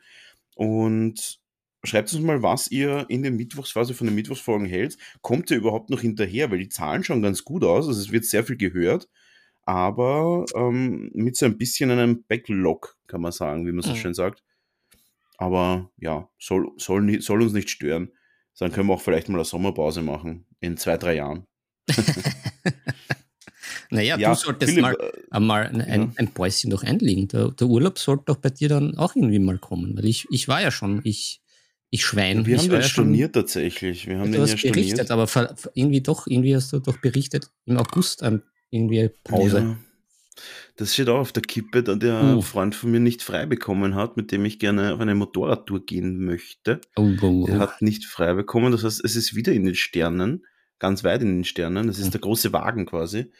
Und 0.54 1.40
schreibt 1.84 2.14
uns 2.14 2.22
mal, 2.22 2.44
was 2.44 2.70
ihr 2.70 3.08
in 3.10 3.24
der 3.24 3.32
Mittwochsphase 3.32 3.96
von 3.96 4.06
den 4.06 4.14
Mittwochsfolgen 4.14 4.68
hält. 4.68 5.00
Kommt 5.22 5.50
ihr 5.50 5.58
überhaupt 5.58 5.90
noch 5.90 6.02
hinterher? 6.02 6.52
Weil 6.52 6.60
die 6.60 6.70
Zahlen 6.70 7.04
schauen 7.04 7.24
ganz 7.24 7.44
gut 7.44 7.64
aus. 7.64 7.88
Also 7.88 8.00
es 8.00 8.12
wird 8.12 8.26
sehr 8.26 8.44
viel 8.44 8.58
gehört 8.58 9.10
aber 9.66 10.46
ähm, 10.56 11.10
mit 11.14 11.38
so 11.38 11.46
ein 11.46 11.58
bisschen 11.58 11.92
einem 11.92 12.24
Backlog, 12.28 12.98
kann 13.08 13.22
man 13.22 13.32
sagen, 13.32 13.66
wie 13.66 13.72
man 13.72 13.82
so 13.84 13.92
mhm. 13.92 13.96
schön 13.96 14.14
sagt. 14.14 14.44
Aber 15.38 15.90
ja, 15.98 16.30
soll, 16.40 16.72
soll, 16.78 17.22
soll 17.22 17.42
uns 17.42 17.54
nicht 17.54 17.70
stören. 17.70 18.12
Dann 18.60 18.72
können 18.72 18.88
wir 18.88 18.94
auch 18.94 19.02
vielleicht 19.02 19.30
mal 19.30 19.36
eine 19.36 19.46
Sommerpause 19.46 20.02
machen 20.02 20.46
in 20.60 20.78
zwei, 20.78 20.98
drei 20.98 21.16
Jahren. 21.16 21.48
naja, 23.90 24.18
ja, 24.18 24.30
du 24.30 24.36
solltest 24.36 24.74
Philipp, 24.74 24.84
mal, 24.84 24.98
äh, 25.32 25.40
mal 25.40 25.68
ein, 25.68 25.82
ein, 25.82 26.14
ein 26.16 26.28
Päuschen 26.28 26.70
doch 26.70 26.84
einlegen. 26.84 27.28
Der, 27.30 27.50
der, 27.50 27.68
Urlaub 27.68 27.98
sollte 27.98 28.26
doch 28.28 28.38
bei 28.38 28.50
dir 28.50 28.70
dann 28.70 28.98
auch 28.98 29.16
irgendwie 29.16 29.40
mal 29.40 29.58
kommen, 29.58 29.98
weil 29.98 30.06
ich, 30.06 30.28
ich 30.30 30.48
war 30.48 30.62
ja 30.62 30.72
schon, 30.72 31.02
ich, 31.04 31.42
ich 31.90 32.06
Schwein. 32.06 32.46
Wir 32.46 32.56
ich 32.56 32.62
haben 32.62 32.70
den 32.70 32.82
ja 32.82 32.88
storniert 32.88 33.34
tatsächlich. 33.34 34.08
Wir 34.08 34.20
haben 34.20 34.32
du 34.32 34.38
den 34.38 34.42
hast 34.44 34.62
ja 34.64 34.72
berichtet, 34.72 35.12
aber 35.12 35.28
irgendwie 35.74 36.02
doch, 36.02 36.28
irgendwie 36.28 36.56
hast 36.56 36.72
du 36.72 36.80
doch 36.80 36.98
berichtet 36.98 37.50
im 37.66 37.78
August 37.78 38.24
ein 38.24 38.44
irgendwie 38.74 39.10
Pause. 39.24 39.78
Das 40.78 40.94
steht 40.94 41.10
auch 41.10 41.20
auf 41.20 41.32
der 41.32 41.44
Kippe, 41.44 41.84
da 41.84 41.96
der 41.96 42.38
Uh. 42.38 42.42
Freund 42.42 42.74
von 42.74 42.92
mir 42.92 43.00
nicht 43.00 43.22
frei 43.22 43.46
bekommen 43.46 43.94
hat, 43.94 44.18
mit 44.18 44.32
dem 44.32 44.44
ich 44.46 44.58
gerne 44.58 44.94
auf 44.94 45.00
eine 45.00 45.14
Motorradtour 45.14 45.86
gehen 45.86 46.26
möchte. 46.26 46.82
Oh, 46.96 47.12
oh, 47.22 47.46
Der 47.46 47.58
oh. 47.58 47.60
hat 47.60 47.82
nicht 47.84 48.06
frei 48.06 48.34
bekommen, 48.34 48.72
das 48.72 48.84
heißt, 48.84 49.04
es 49.04 49.16
ist 49.16 49.36
wieder 49.36 49.54
in 49.54 49.66
den 49.66 49.76
Sternen, 49.76 50.46
ganz 50.80 51.04
weit 51.04 51.22
in 51.22 51.38
den 51.38 51.44
Sternen. 51.44 51.86
Das 51.86 52.00
ist 52.00 52.14
der 52.14 52.22
große 52.22 52.52
Wagen 52.52 52.88
quasi. 52.88 53.32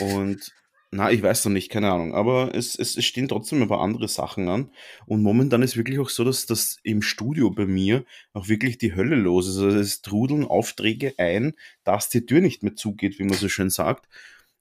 Und 0.00 0.52
na, 0.92 1.10
ich 1.10 1.22
weiß 1.22 1.44
noch 1.44 1.52
nicht, 1.52 1.70
keine 1.70 1.90
Ahnung. 1.90 2.14
Aber 2.14 2.54
es, 2.54 2.78
es, 2.78 2.96
es 2.96 3.04
stehen 3.04 3.28
trotzdem 3.28 3.60
ein 3.60 3.68
paar 3.68 3.80
andere 3.80 4.06
Sachen 4.06 4.48
an. 4.48 4.70
Und 5.06 5.22
momentan 5.22 5.62
ist 5.62 5.76
wirklich 5.76 5.98
auch 5.98 6.08
so, 6.08 6.22
dass 6.22 6.46
das 6.46 6.78
im 6.84 7.02
Studio 7.02 7.50
bei 7.50 7.66
mir 7.66 8.04
auch 8.32 8.48
wirklich 8.48 8.78
die 8.78 8.94
Hölle 8.94 9.16
los 9.16 9.48
ist. 9.48 9.56
Also 9.56 9.76
es 9.76 10.02
trudeln 10.02 10.44
Aufträge 10.44 11.14
ein, 11.18 11.54
dass 11.82 12.08
die 12.08 12.24
Tür 12.24 12.40
nicht 12.40 12.62
mehr 12.62 12.76
zugeht, 12.76 13.18
wie 13.18 13.24
man 13.24 13.34
so 13.34 13.48
schön 13.48 13.68
sagt. 13.68 14.06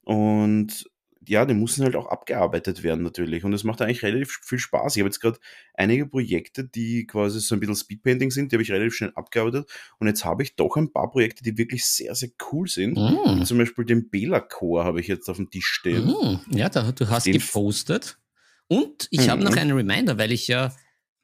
Und 0.05 0.89
ja, 1.27 1.43
die 1.45 1.55
müssen 1.55 1.83
halt 1.83 1.95
auch 1.95 2.05
abgearbeitet 2.05 2.83
werden 2.83 3.03
natürlich. 3.03 3.43
Und 3.43 3.53
es 3.53 3.63
macht 3.63 3.81
eigentlich 3.81 4.03
relativ 4.03 4.39
viel 4.43 4.59
Spaß. 4.59 4.95
Ich 4.95 5.01
habe 5.01 5.07
jetzt 5.09 5.19
gerade 5.19 5.39
einige 5.74 6.05
Projekte, 6.05 6.63
die 6.63 7.07
quasi 7.07 7.39
so 7.39 7.55
ein 7.55 7.59
bisschen 7.59 7.75
Speedpainting 7.75 8.29
sind, 8.29 8.51
die 8.51 8.55
habe 8.57 8.62
ich 8.62 8.71
relativ 8.71 8.93
schnell 8.93 9.12
abgearbeitet. 9.15 9.67
Und 9.97 10.05
jetzt 10.05 10.24
habe 10.24 10.43
ich 10.43 10.55
doch 10.55 10.75
ein 10.77 10.93
paar 10.93 11.09
Projekte, 11.09 11.43
die 11.43 11.57
wirklich 11.57 11.83
sehr, 11.83 12.13
sehr 12.13 12.29
cool 12.51 12.67
sind. 12.67 12.95
Mm. 12.95 13.43
Zum 13.43 13.57
Beispiel 13.57 13.85
den 13.85 14.12
Bela-Chor 14.12 14.83
habe 14.85 15.01
ich 15.01 15.07
jetzt 15.07 15.27
auf 15.27 15.38
dem 15.38 15.50
Tisch 15.50 15.65
stehen. 15.65 16.05
Mm. 16.05 16.55
Ja, 16.55 16.69
da, 16.69 16.91
du 16.91 17.09
hast 17.09 17.25
Den- 17.25 17.33
gepostet. 17.33 18.19
Und 18.67 19.07
ich 19.09 19.27
habe 19.29 19.41
Mhm. 19.41 19.47
noch 19.47 19.57
einen 19.57 19.71
Reminder, 19.71 20.17
weil 20.19 20.31
ich 20.31 20.47
ja 20.47 20.75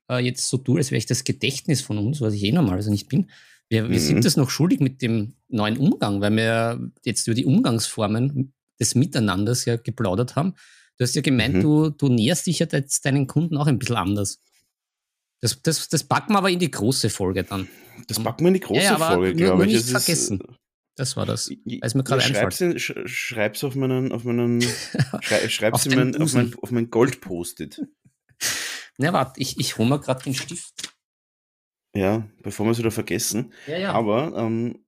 äh, 0.09 0.17
jetzt 0.17 0.47
so 0.49 0.57
tue, 0.57 0.77
als 0.79 0.89
wäre 0.91 0.97
ich 0.97 1.05
das 1.05 1.23
Gedächtnis 1.23 1.81
von 1.81 1.97
uns, 1.99 2.21
was 2.21 2.33
ich 2.33 2.43
eh 2.43 2.51
normalerweise 2.51 2.89
nicht 2.91 3.07
bin. 3.07 3.29
Wir, 3.69 3.83
wir 3.89 3.97
Mhm. 3.97 4.03
sind 4.03 4.25
das 4.25 4.35
noch 4.35 4.49
schuldig 4.49 4.79
mit 4.79 5.01
dem 5.03 5.35
neuen 5.47 5.77
Umgang, 5.77 6.21
weil 6.21 6.35
wir 6.35 6.91
jetzt 7.05 7.27
über 7.27 7.35
die 7.35 7.45
Umgangsformen 7.45 8.53
des 8.81 8.95
Miteinanders 8.95 9.63
ja 9.63 9.77
geplaudert 9.77 10.35
haben. 10.35 10.55
Du 10.97 11.03
hast 11.05 11.15
ja 11.15 11.21
gemeint, 11.21 11.55
Mhm. 11.55 11.61
du, 11.61 11.89
du 11.91 12.09
näherst 12.09 12.47
dich 12.47 12.59
ja 12.59 12.67
jetzt 12.69 13.05
deinen 13.05 13.27
Kunden 13.27 13.55
auch 13.57 13.67
ein 13.67 13.79
bisschen 13.79 13.95
anders. 13.95 14.41
Das, 15.39 15.61
das, 15.61 15.87
das 15.87 16.03
packen 16.03 16.33
wir 16.33 16.39
aber 16.39 16.49
in 16.49 16.59
die 16.59 16.69
große 16.69 17.09
Folge 17.09 17.43
dann. 17.43 17.67
Das 18.07 18.19
packen 18.21 18.43
wir 18.43 18.49
in 18.49 18.53
die 18.55 18.59
große 18.59 18.81
Ja, 18.81 18.89
ja, 18.91 18.95
aber 18.95 19.15
Folge, 19.15 19.35
glaube 19.35 19.65
ich. 19.65 19.71
nicht 19.73 19.81
ist, 19.85 19.91
vergessen. 19.91 20.41
Das 20.95 21.15
war 21.15 21.25
das. 21.25 21.49
äh, 21.49 21.57
Weil 21.81 21.91
mir 21.95 22.03
gerade 22.03 22.21
schreib's, 22.21 22.59
in, 22.61 22.77
sch, 22.77 22.93
schreib's 23.05 23.63
auf 23.63 23.75
meinen, 23.75 24.11
auf 24.11 24.23
meinen, 24.25 24.61
schrei, 25.21 25.47
schreib's 25.49 25.87
Auf 25.87 25.95
mein, 25.95 26.15
auf 26.21 26.33
mein, 26.33 26.53
auf 26.61 26.71
mein 26.71 26.89
Gold-Post-it. 26.91 27.81
Na, 28.97 29.13
warte, 29.13 29.39
ich, 29.39 29.57
ich 29.59 29.77
hole 29.77 29.89
mir 29.89 29.99
gerade 29.99 30.21
den 30.23 30.35
Stift. 30.35 30.73
Ja, 31.95 32.27
bevor 32.43 32.65
wir 32.67 32.71
es 32.71 32.77
wieder 32.77 32.91
vergessen. 32.91 33.53
Ja, 33.67 33.77
ja. 33.77 33.93
Aber 33.93 34.33
ähm, 34.37 34.85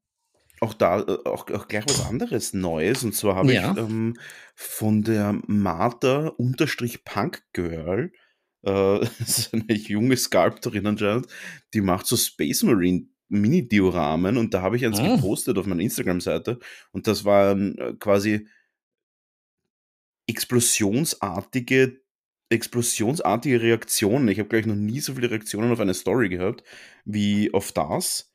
auch 0.63 0.74
da, 0.74 1.01
äh, 1.01 1.17
auch, 1.25 1.50
auch 1.51 1.67
gleich 1.67 1.86
was 1.88 2.01
anderes 2.01 2.53
Neues. 2.53 3.03
Und 3.03 3.13
zwar 3.15 3.36
habe 3.36 3.53
Ja. 3.53 3.72
ich 3.72 3.77
ähm, 3.77 4.15
von 4.55 5.03
der 5.03 5.39
Martha 5.48 6.27
unterstrich 6.38 7.03
Punk 7.05 7.43
Girl, 7.53 8.12
äh, 8.65 9.00
das 9.20 9.38
ist 9.39 9.53
eine 9.53 9.74
junge 9.74 10.17
Sculptorin 10.17 10.88
anscheinend, 10.88 11.27
die 11.74 11.82
macht 11.82 12.08
so 12.08 12.17
Space 12.17 12.63
Marine 12.63 13.08
Mini-Dioramen 13.29 14.38
und 14.38 14.53
da 14.53 14.62
habe 14.62 14.75
ich 14.77 14.86
eins 14.86 15.00
Ah. 15.00 15.15
gepostet 15.15 15.58
auf 15.58 15.65
meiner 15.65 15.82
Instagram-Seite 15.82 16.60
und 16.91 17.08
das 17.08 17.25
waren 17.25 17.77
äh, 17.79 17.93
quasi 18.00 18.48
explosionsartige 20.27 22.01
explosionsartige 22.50 23.62
Reaktionen. 23.62 24.27
Ich 24.27 24.38
habe, 24.38 24.48
glaube 24.48 24.60
ich, 24.62 24.65
noch 24.67 24.75
nie 24.75 25.00
so 25.00 25.15
viele 25.15 25.32
Reaktionen 25.32 25.72
auf 25.72 25.79
eine 25.79 25.96
Story 25.96 26.29
gehabt 26.29 26.63
wie 27.03 27.51
auf 27.53 27.72
das. 27.72 28.33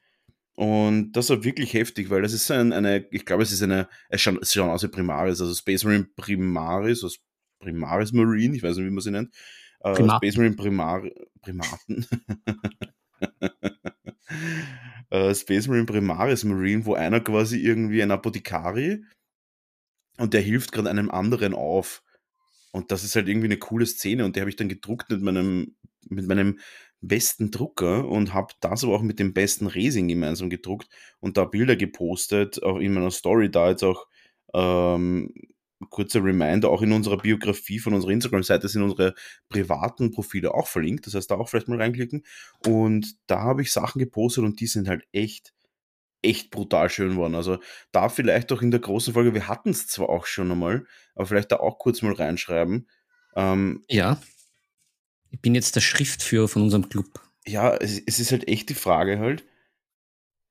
Und 0.59 1.13
das 1.13 1.31
war 1.31 1.45
wirklich 1.45 1.73
heftig, 1.73 2.11
weil 2.11 2.21
das 2.21 2.33
ist 2.33 2.51
ein, 2.51 2.73
eine, 2.73 3.07
ich 3.13 3.25
glaube, 3.25 3.45
es 3.45 3.53
ist 3.53 3.63
eine, 3.63 3.89
es 4.09 4.21
schaut, 4.21 4.43
es 4.43 4.53
schaut 4.53 4.69
aus 4.69 4.83
wie 4.83 4.89
Primaris, 4.89 5.41
also 5.41 5.55
Space 5.55 5.85
Marine 5.85 6.09
Primaris, 6.17 7.05
also 7.05 7.17
Primaris 7.61 8.13
Marine, 8.13 8.57
ich 8.57 8.65
weiß 8.65 8.77
nicht, 8.77 8.87
wie 8.87 8.91
man 8.91 9.01
sie 9.01 9.13
nennt. 9.13 9.33
Äh. 9.79 9.95
Space 9.95 10.37
Marine 10.37 10.57
Primar 10.57 11.05
Primaten. 11.43 12.05
äh, 15.11 15.33
Space 15.33 15.69
Marine 15.69 15.87
Primaris 15.87 16.43
Marine, 16.43 16.85
wo 16.87 16.95
einer 16.95 17.21
quasi 17.21 17.59
irgendwie 17.61 18.03
ein 18.03 18.11
Apothekari 18.11 19.05
und 20.17 20.35
der 20.35 20.41
hilft 20.41 20.73
gerade 20.73 20.91
einem 20.91 21.09
anderen 21.09 21.55
auf. 21.55 22.03
Und 22.73 22.91
das 22.91 23.05
ist 23.05 23.15
halt 23.15 23.29
irgendwie 23.29 23.47
eine 23.47 23.59
coole 23.59 23.87
Szene 23.87 24.25
und 24.25 24.35
die 24.35 24.41
habe 24.41 24.51
ich 24.51 24.57
dann 24.57 24.69
gedruckt 24.69 25.09
mit 25.09 25.23
meinem, 25.23 25.77
mit 26.09 26.27
meinem 26.27 26.59
besten 27.01 27.51
Drucker 27.51 28.09
und 28.09 28.35
habe 28.35 28.55
das 28.61 28.85
aber 28.85 28.95
auch 28.95 29.03
mit 29.03 29.19
dem 29.19 29.33
besten 29.33 29.67
Resing 29.67 30.09
gemeinsam 30.09 30.51
gedruckt 30.51 30.89
und 31.21 31.37
da 31.37 31.45
Bilder 31.45 31.77
gepostet, 31.77 32.63
auch 32.63 32.79
in 32.79 32.93
meiner 32.93 33.11
Story, 33.11 33.51
da 33.51 33.71
jetzt 33.71 33.85
auch 33.85 34.07
ähm, 34.55 35.33
kurzer 35.91 36.25
Reminder, 36.25 36.71
auch 36.71 36.83
in 36.83 36.93
unserer 36.93 37.19
Biografie 37.19 37.79
von 37.79 37.95
unserer 37.95 38.11
Instagram-Seite 38.11 38.69
sind 38.69 38.83
unsere 38.83 39.15
privaten 39.49 40.11
Profile 40.11 40.53
auch 40.55 40.67
verlinkt, 40.67 41.07
das 41.07 41.15
heißt 41.15 41.31
da 41.31 41.37
auch 41.37 41.49
vielleicht 41.49 41.69
mal 41.69 41.81
reinklicken 41.81 42.25
und 42.67 43.15
da 43.29 43.41
habe 43.41 43.63
ich 43.63 43.73
Sachen 43.73 44.01
gepostet 44.01 44.45
und 44.45 44.61
die 44.61 44.67
sind 44.67 44.89
halt 44.89 45.05
echt 45.13 45.55
echt 46.23 46.51
brutal 46.51 46.91
schön 46.91 47.11
geworden. 47.11 47.37
Also 47.37 47.59
da 47.93 48.09
vielleicht 48.09 48.53
auch 48.53 48.63
in 48.63 48.71
der 48.73 48.81
großen 48.81 49.15
Folge, 49.15 49.35
wir 49.35 49.49
hatten 49.49 49.71
es 49.71 49.87
zwar 49.87 50.09
auch 50.09 50.27
schon 50.27 50.51
einmal, 50.51 50.85
aber 51.15 51.27
vielleicht 51.27 51.53
da 51.53 51.57
auch 51.57 51.79
kurz 51.79 52.03
mal 52.03 52.13
reinschreiben. 52.13 52.89
Ähm, 53.37 53.85
Ja. 53.89 54.21
Ich 55.31 55.41
bin 55.41 55.55
jetzt 55.55 55.77
der 55.77 55.81
Schriftführer 55.81 56.49
von 56.49 56.63
unserem 56.63 56.89
Club. 56.89 57.21
ja, 57.47 57.75
es, 57.77 58.01
es 58.07 58.21
ist 58.21 58.33
halt 58.33 58.49
echt 58.49 58.69
die 58.69 58.75
Frage 58.75 59.19
halt, 59.19 59.45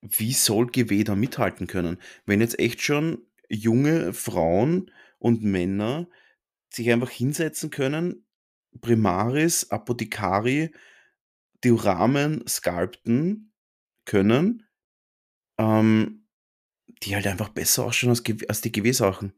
wie 0.00 0.32
soll 0.32 0.66
GW 0.66 1.04
da 1.04 1.16
mithalten 1.16 1.66
können? 1.66 1.98
Wenn 2.26 2.40
jetzt 2.40 2.58
echt 2.58 2.82
schon 2.82 3.26
junge 3.48 4.12
Frauen 4.12 4.90
und 5.18 5.42
Männer 5.42 6.08
sich 6.70 6.90
einfach 6.90 7.10
hinsetzen 7.10 7.70
können, 7.70 8.26
Primaris, 8.80 9.70
Apothekari, 9.70 10.72
Dioramen 11.64 12.46
sculpten 12.46 13.52
können, 14.04 14.66
ähm, 15.58 16.28
die 17.02 17.14
halt 17.14 17.26
einfach 17.26 17.48
besser 17.48 17.84
ausschauen 17.84 18.10
als, 18.10 18.22
als 18.48 18.60
die 18.60 18.72
GW-Sachen. 18.72 19.32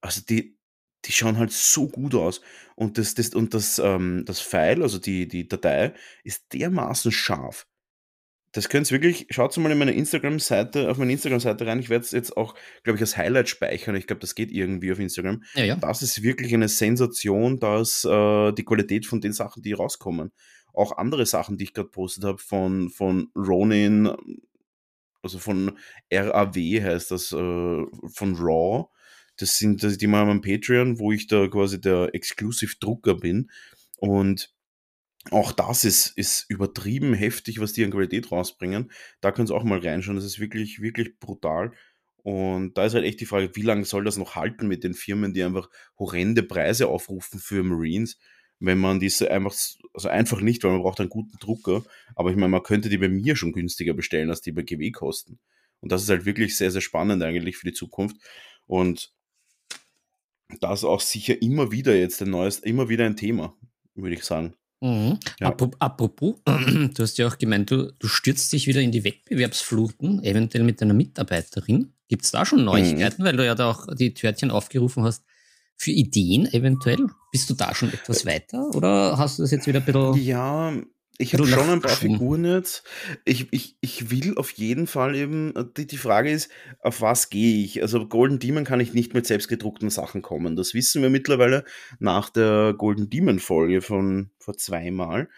Also 0.00 0.22
die, 0.22 0.58
die 1.04 1.12
schauen 1.12 1.38
halt 1.38 1.52
so 1.52 1.88
gut 1.88 2.14
aus. 2.14 2.40
Und 2.74 2.98
das, 2.98 3.14
das, 3.14 3.30
und 3.30 3.54
das, 3.54 3.78
ähm, 3.78 4.24
das 4.26 4.40
File, 4.40 4.82
also 4.82 4.98
die, 4.98 5.28
die 5.28 5.48
Datei, 5.48 5.94
ist 6.24 6.52
dermaßen 6.52 7.12
scharf. 7.12 7.66
Das 8.52 8.68
könnt 8.68 8.90
ihr 8.90 9.00
wirklich, 9.00 9.26
schaut 9.30 9.56
mal 9.56 9.72
in 9.72 9.78
meine 9.78 9.94
Instagram-Seite, 9.94 10.90
auf 10.90 10.98
meine 10.98 11.12
Instagram-Seite 11.12 11.66
rein. 11.66 11.80
Ich 11.80 11.88
werde 11.88 12.04
es 12.04 12.10
jetzt 12.10 12.36
auch, 12.36 12.54
glaube 12.82 12.96
ich, 12.98 13.00
als 13.00 13.16
Highlight 13.16 13.48
speichern. 13.48 13.96
Ich 13.96 14.06
glaube, 14.06 14.20
das 14.20 14.34
geht 14.34 14.50
irgendwie 14.52 14.92
auf 14.92 14.98
Instagram. 14.98 15.42
Ja, 15.54 15.64
ja. 15.64 15.76
Das 15.76 16.02
ist 16.02 16.22
wirklich 16.22 16.52
eine 16.52 16.68
Sensation, 16.68 17.58
dass 17.58 18.04
äh, 18.04 18.52
die 18.52 18.64
Qualität 18.64 19.06
von 19.06 19.22
den 19.22 19.32
Sachen, 19.32 19.62
die 19.62 19.72
rauskommen. 19.72 20.32
Auch 20.74 20.98
andere 20.98 21.24
Sachen, 21.24 21.56
die 21.56 21.64
ich 21.64 21.72
gerade 21.72 21.88
postet 21.88 22.24
habe, 22.24 22.38
von, 22.38 22.90
von 22.90 23.30
Ronin, 23.34 24.10
also 25.22 25.38
von 25.38 25.78
RAW 26.12 26.82
heißt 26.82 27.10
das, 27.10 27.32
äh, 27.32 27.36
von 27.36 28.36
Raw. 28.36 28.88
Das 29.42 29.58
sind 29.58 29.82
das, 29.82 29.98
die 29.98 30.06
machen 30.06 30.30
am 30.30 30.40
Patreon, 30.40 30.98
wo 30.98 31.12
ich 31.12 31.26
da 31.26 31.48
quasi 31.48 31.80
der 31.80 32.10
Exclusive-Drucker 32.14 33.16
bin. 33.16 33.50
Und 33.98 34.54
auch 35.30 35.52
das 35.52 35.84
ist, 35.84 36.16
ist 36.16 36.46
übertrieben 36.48 37.14
heftig, 37.14 37.60
was 37.60 37.72
die 37.72 37.84
an 37.84 37.90
Qualität 37.90 38.32
rausbringen. 38.32 38.90
Da 39.20 39.32
könnt 39.32 39.50
ihr 39.50 39.54
auch 39.54 39.64
mal 39.64 39.78
reinschauen. 39.78 40.16
Das 40.16 40.24
ist 40.24 40.40
wirklich, 40.40 40.80
wirklich 40.80 41.18
brutal. 41.18 41.72
Und 42.22 42.78
da 42.78 42.84
ist 42.84 42.94
halt 42.94 43.04
echt 43.04 43.20
die 43.20 43.26
Frage, 43.26 43.50
wie 43.54 43.62
lange 43.62 43.84
soll 43.84 44.04
das 44.04 44.16
noch 44.16 44.36
halten 44.36 44.68
mit 44.68 44.84
den 44.84 44.94
Firmen, 44.94 45.34
die 45.34 45.42
einfach 45.42 45.68
horrende 45.98 46.42
Preise 46.42 46.88
aufrufen 46.88 47.40
für 47.40 47.62
Marines, 47.64 48.18
wenn 48.60 48.78
man 48.78 49.00
diese 49.00 49.30
einfach, 49.30 49.54
also 49.92 50.08
einfach 50.08 50.40
nicht, 50.40 50.62
weil 50.62 50.70
man 50.70 50.82
braucht 50.82 51.00
einen 51.00 51.08
guten 51.08 51.36
Drucker, 51.38 51.84
aber 52.14 52.30
ich 52.30 52.36
meine, 52.36 52.50
man 52.50 52.62
könnte 52.62 52.88
die 52.88 52.98
bei 52.98 53.08
mir 53.08 53.34
schon 53.34 53.52
günstiger 53.52 53.92
bestellen, 53.92 54.30
als 54.30 54.40
die 54.40 54.52
bei 54.52 54.62
GW 54.62 54.92
kosten. 54.92 55.40
Und 55.80 55.90
das 55.90 56.04
ist 56.04 56.10
halt 56.10 56.24
wirklich 56.24 56.56
sehr, 56.56 56.70
sehr 56.70 56.80
spannend 56.80 57.24
eigentlich 57.24 57.56
für 57.56 57.66
die 57.66 57.72
Zukunft. 57.72 58.16
Und 58.66 59.12
das 60.60 60.80
ist 60.80 60.84
auch 60.84 61.00
sicher 61.00 61.40
immer 61.42 61.70
wieder 61.72 61.94
jetzt 61.96 62.20
ein 62.22 62.30
neues, 62.30 62.58
immer 62.60 62.88
wieder 62.88 63.04
ein 63.06 63.16
Thema, 63.16 63.54
würde 63.94 64.14
ich 64.16 64.24
sagen. 64.24 64.54
Mhm. 64.80 65.18
Ja. 65.40 65.50
Apro- 65.50 65.74
Apropos, 65.78 66.34
du 66.44 66.92
hast 67.02 67.16
ja 67.18 67.28
auch 67.28 67.38
gemeint, 67.38 67.70
du, 67.70 67.92
du 67.98 68.08
stürzt 68.08 68.52
dich 68.52 68.66
wieder 68.66 68.80
in 68.80 68.90
die 68.92 69.04
Wettbewerbsfluten, 69.04 70.22
eventuell 70.24 70.64
mit 70.64 70.80
deiner 70.80 70.94
Mitarbeiterin. 70.94 71.92
Gibt 72.08 72.24
es 72.24 72.30
da 72.30 72.44
schon 72.44 72.64
Neuigkeiten, 72.64 73.24
weil 73.24 73.36
du 73.36 73.44
ja 73.46 73.54
da 73.54 73.70
auch 73.70 73.86
die 73.94 74.12
Törtchen 74.12 74.50
aufgerufen 74.50 75.04
hast 75.04 75.24
für 75.76 75.90
Ideen 75.92 76.46
eventuell? 76.52 77.06
Bist 77.30 77.48
du 77.48 77.54
da 77.54 77.74
schon 77.74 77.92
etwas 77.92 78.26
weiter 78.26 78.68
oder 78.74 79.16
hast 79.18 79.38
du 79.38 79.42
das 79.42 79.50
jetzt 79.50 79.66
wieder 79.66 79.78
ein 79.80 79.84
bisschen. 79.86 80.14
Ja, 80.16 80.72
ich 81.18 81.34
habe 81.34 81.46
schon 81.46 81.68
ein 81.68 81.80
paar. 81.80 81.90
Figuren 81.90 82.44
jetzt. 82.44 82.84
Ich, 83.24 83.48
ich, 83.52 83.76
ich 83.80 84.10
will 84.10 84.36
auf 84.36 84.50
jeden 84.52 84.86
Fall 84.86 85.14
eben, 85.14 85.52
die, 85.76 85.86
die 85.86 85.96
Frage 85.96 86.30
ist, 86.30 86.50
auf 86.80 87.00
was 87.00 87.30
gehe 87.30 87.64
ich? 87.64 87.82
Also 87.82 88.06
Golden 88.06 88.38
Demon 88.38 88.64
kann 88.64 88.80
ich 88.80 88.94
nicht 88.94 89.14
mit 89.14 89.26
selbstgedruckten 89.26 89.90
Sachen 89.90 90.22
kommen. 90.22 90.56
Das 90.56 90.74
wissen 90.74 91.02
wir 91.02 91.10
mittlerweile 91.10 91.64
nach 91.98 92.30
der 92.30 92.74
Golden 92.76 93.10
Demon 93.10 93.38
Folge 93.38 93.82
von 93.82 94.30
vor 94.38 94.56
zweimal. 94.56 95.28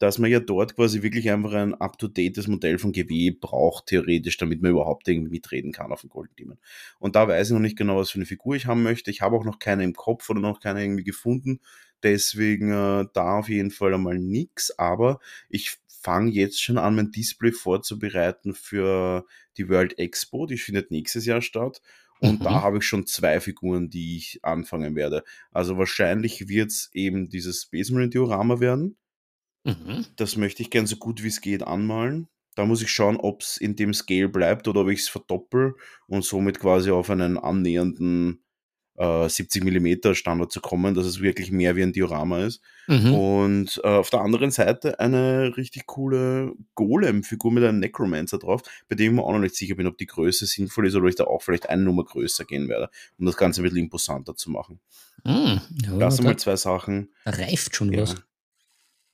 dass 0.00 0.18
man 0.18 0.30
ja 0.30 0.40
dort 0.40 0.76
quasi 0.76 1.02
wirklich 1.02 1.30
einfach 1.30 1.52
ein 1.52 1.74
up-to-dates 1.74 2.48
Modell 2.48 2.78
von 2.78 2.90
GW 2.90 3.32
braucht, 3.38 3.86
theoretisch, 3.86 4.38
damit 4.38 4.62
man 4.62 4.70
überhaupt 4.70 5.06
irgendwie 5.06 5.30
mitreden 5.30 5.72
kann 5.72 5.92
auf 5.92 6.00
dem 6.00 6.08
Golden 6.08 6.34
Demon. 6.36 6.58
Und 6.98 7.16
da 7.16 7.28
weiß 7.28 7.48
ich 7.48 7.52
noch 7.52 7.60
nicht 7.60 7.76
genau, 7.76 7.98
was 7.98 8.10
für 8.10 8.16
eine 8.16 8.24
Figur 8.24 8.56
ich 8.56 8.64
haben 8.64 8.82
möchte. 8.82 9.10
Ich 9.10 9.20
habe 9.20 9.36
auch 9.36 9.44
noch 9.44 9.58
keine 9.58 9.84
im 9.84 9.92
Kopf 9.92 10.28
oder 10.30 10.40
noch 10.40 10.58
keine 10.58 10.82
irgendwie 10.82 11.04
gefunden. 11.04 11.60
Deswegen 12.02 12.70
äh, 12.70 13.06
da 13.12 13.38
auf 13.38 13.48
jeden 13.48 13.70
Fall 13.70 13.94
einmal 13.94 14.18
nix. 14.18 14.70
Aber 14.72 15.20
ich 15.48 15.78
fange 15.88 16.30
jetzt 16.30 16.62
schon 16.62 16.78
an, 16.78 16.96
mein 16.96 17.10
Display 17.10 17.52
vorzubereiten 17.52 18.54
für 18.54 19.26
die 19.56 19.68
World 19.68 19.98
Expo. 19.98 20.46
Die 20.46 20.58
findet 20.58 20.90
nächstes 20.90 21.26
Jahr 21.26 21.42
statt. 21.42 21.82
Und 22.20 22.40
mhm. 22.40 22.44
da 22.44 22.62
habe 22.62 22.78
ich 22.78 22.84
schon 22.84 23.06
zwei 23.06 23.40
Figuren, 23.40 23.90
die 23.90 24.16
ich 24.16 24.40
anfangen 24.42 24.94
werde. 24.94 25.24
Also 25.50 25.78
wahrscheinlich 25.78 26.48
wird 26.48 26.70
es 26.70 26.90
eben 26.92 27.28
dieses 27.28 27.62
Space 27.62 27.90
Marine 27.90 28.10
Diorama 28.10 28.60
werden. 28.60 28.96
Mhm. 29.64 30.06
Das 30.16 30.36
möchte 30.36 30.62
ich 30.62 30.70
gern 30.70 30.86
so 30.86 30.96
gut 30.96 31.22
wie 31.22 31.28
es 31.28 31.40
geht 31.40 31.62
anmalen. 31.62 32.28
Da 32.54 32.66
muss 32.66 32.82
ich 32.82 32.90
schauen, 32.90 33.16
ob 33.16 33.42
es 33.42 33.56
in 33.56 33.76
dem 33.76 33.94
Scale 33.94 34.28
bleibt 34.28 34.68
oder 34.68 34.82
ob 34.82 34.88
ich 34.88 35.00
es 35.00 35.08
verdoppel 35.08 35.74
und 36.06 36.24
somit 36.24 36.58
quasi 36.60 36.90
auf 36.90 37.08
einen 37.08 37.38
annähernden 37.38 38.42
äh, 39.00 39.28
70 39.28 39.64
mm 39.64 40.14
Standard 40.14 40.52
zu 40.52 40.60
kommen, 40.60 40.94
dass 40.94 41.06
es 41.06 41.22
wirklich 41.22 41.50
mehr 41.50 41.74
wie 41.74 41.82
ein 41.82 41.92
Diorama 41.92 42.44
ist. 42.44 42.60
Mhm. 42.86 43.14
Und 43.14 43.80
äh, 43.82 43.88
auf 43.88 44.10
der 44.10 44.20
anderen 44.20 44.50
Seite 44.50 45.00
eine 45.00 45.56
richtig 45.56 45.86
coole 45.86 46.52
Golem-Figur 46.74 47.50
mit 47.50 47.64
einem 47.64 47.80
Necromancer 47.80 48.38
drauf, 48.38 48.62
bei 48.88 48.96
dem 48.96 49.12
ich 49.12 49.16
mir 49.16 49.24
auch 49.24 49.32
noch 49.32 49.38
nicht 49.38 49.56
sicher 49.56 49.74
bin, 49.74 49.86
ob 49.86 49.96
die 49.96 50.06
Größe 50.06 50.44
sinnvoll 50.44 50.86
ist 50.86 50.94
oder 50.94 51.04
ob 51.04 51.08
ich 51.08 51.16
da 51.16 51.24
auch 51.24 51.42
vielleicht 51.42 51.70
eine 51.70 51.82
Nummer 51.82 52.04
größer 52.04 52.44
gehen 52.44 52.68
werde, 52.68 52.90
um 53.18 53.24
das 53.24 53.36
Ganze 53.36 53.62
ein 53.62 53.64
bisschen 53.64 53.78
imposanter 53.78 54.36
zu 54.36 54.50
machen. 54.50 54.80
Mhm. 55.24 55.60
Ja, 55.82 55.96
das 55.98 56.16
sind 56.16 56.26
mal 56.26 56.36
zwei 56.36 56.56
Sachen. 56.56 57.08
Reift 57.24 57.74
schon 57.74 57.92
ja. 57.92 58.02
was. 58.02 58.16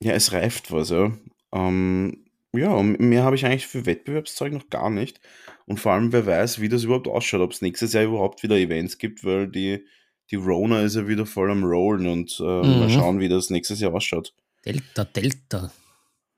Ja, 0.02 0.12
es 0.12 0.32
reift 0.32 0.72
was, 0.72 0.90
ja. 0.90 1.12
Ähm, 1.52 2.25
ja, 2.56 2.82
mehr 2.82 3.24
habe 3.24 3.36
ich 3.36 3.46
eigentlich 3.46 3.66
für 3.66 3.86
Wettbewerbszeug 3.86 4.52
noch 4.52 4.68
gar 4.70 4.90
nicht. 4.90 5.20
Und 5.66 5.80
vor 5.80 5.92
allem, 5.92 6.12
wer 6.12 6.26
weiß, 6.26 6.60
wie 6.60 6.68
das 6.68 6.84
überhaupt 6.84 7.08
ausschaut, 7.08 7.40
ob 7.40 7.52
es 7.52 7.62
nächstes 7.62 7.92
Jahr 7.92 8.04
überhaupt 8.04 8.42
wieder 8.42 8.56
Events 8.56 8.98
gibt, 8.98 9.24
weil 9.24 9.48
die, 9.48 9.84
die 10.30 10.36
Rona 10.36 10.82
ist 10.82 10.96
ja 10.96 11.08
wieder 11.08 11.26
voll 11.26 11.50
am 11.50 11.64
Rollen 11.64 12.06
und 12.06 12.38
äh, 12.40 12.42
mhm. 12.42 12.78
mal 12.78 12.90
schauen, 12.90 13.20
wie 13.20 13.28
das 13.28 13.50
nächstes 13.50 13.80
Jahr 13.80 13.94
ausschaut. 13.94 14.34
Delta, 14.64 15.04
Delta. 15.04 15.72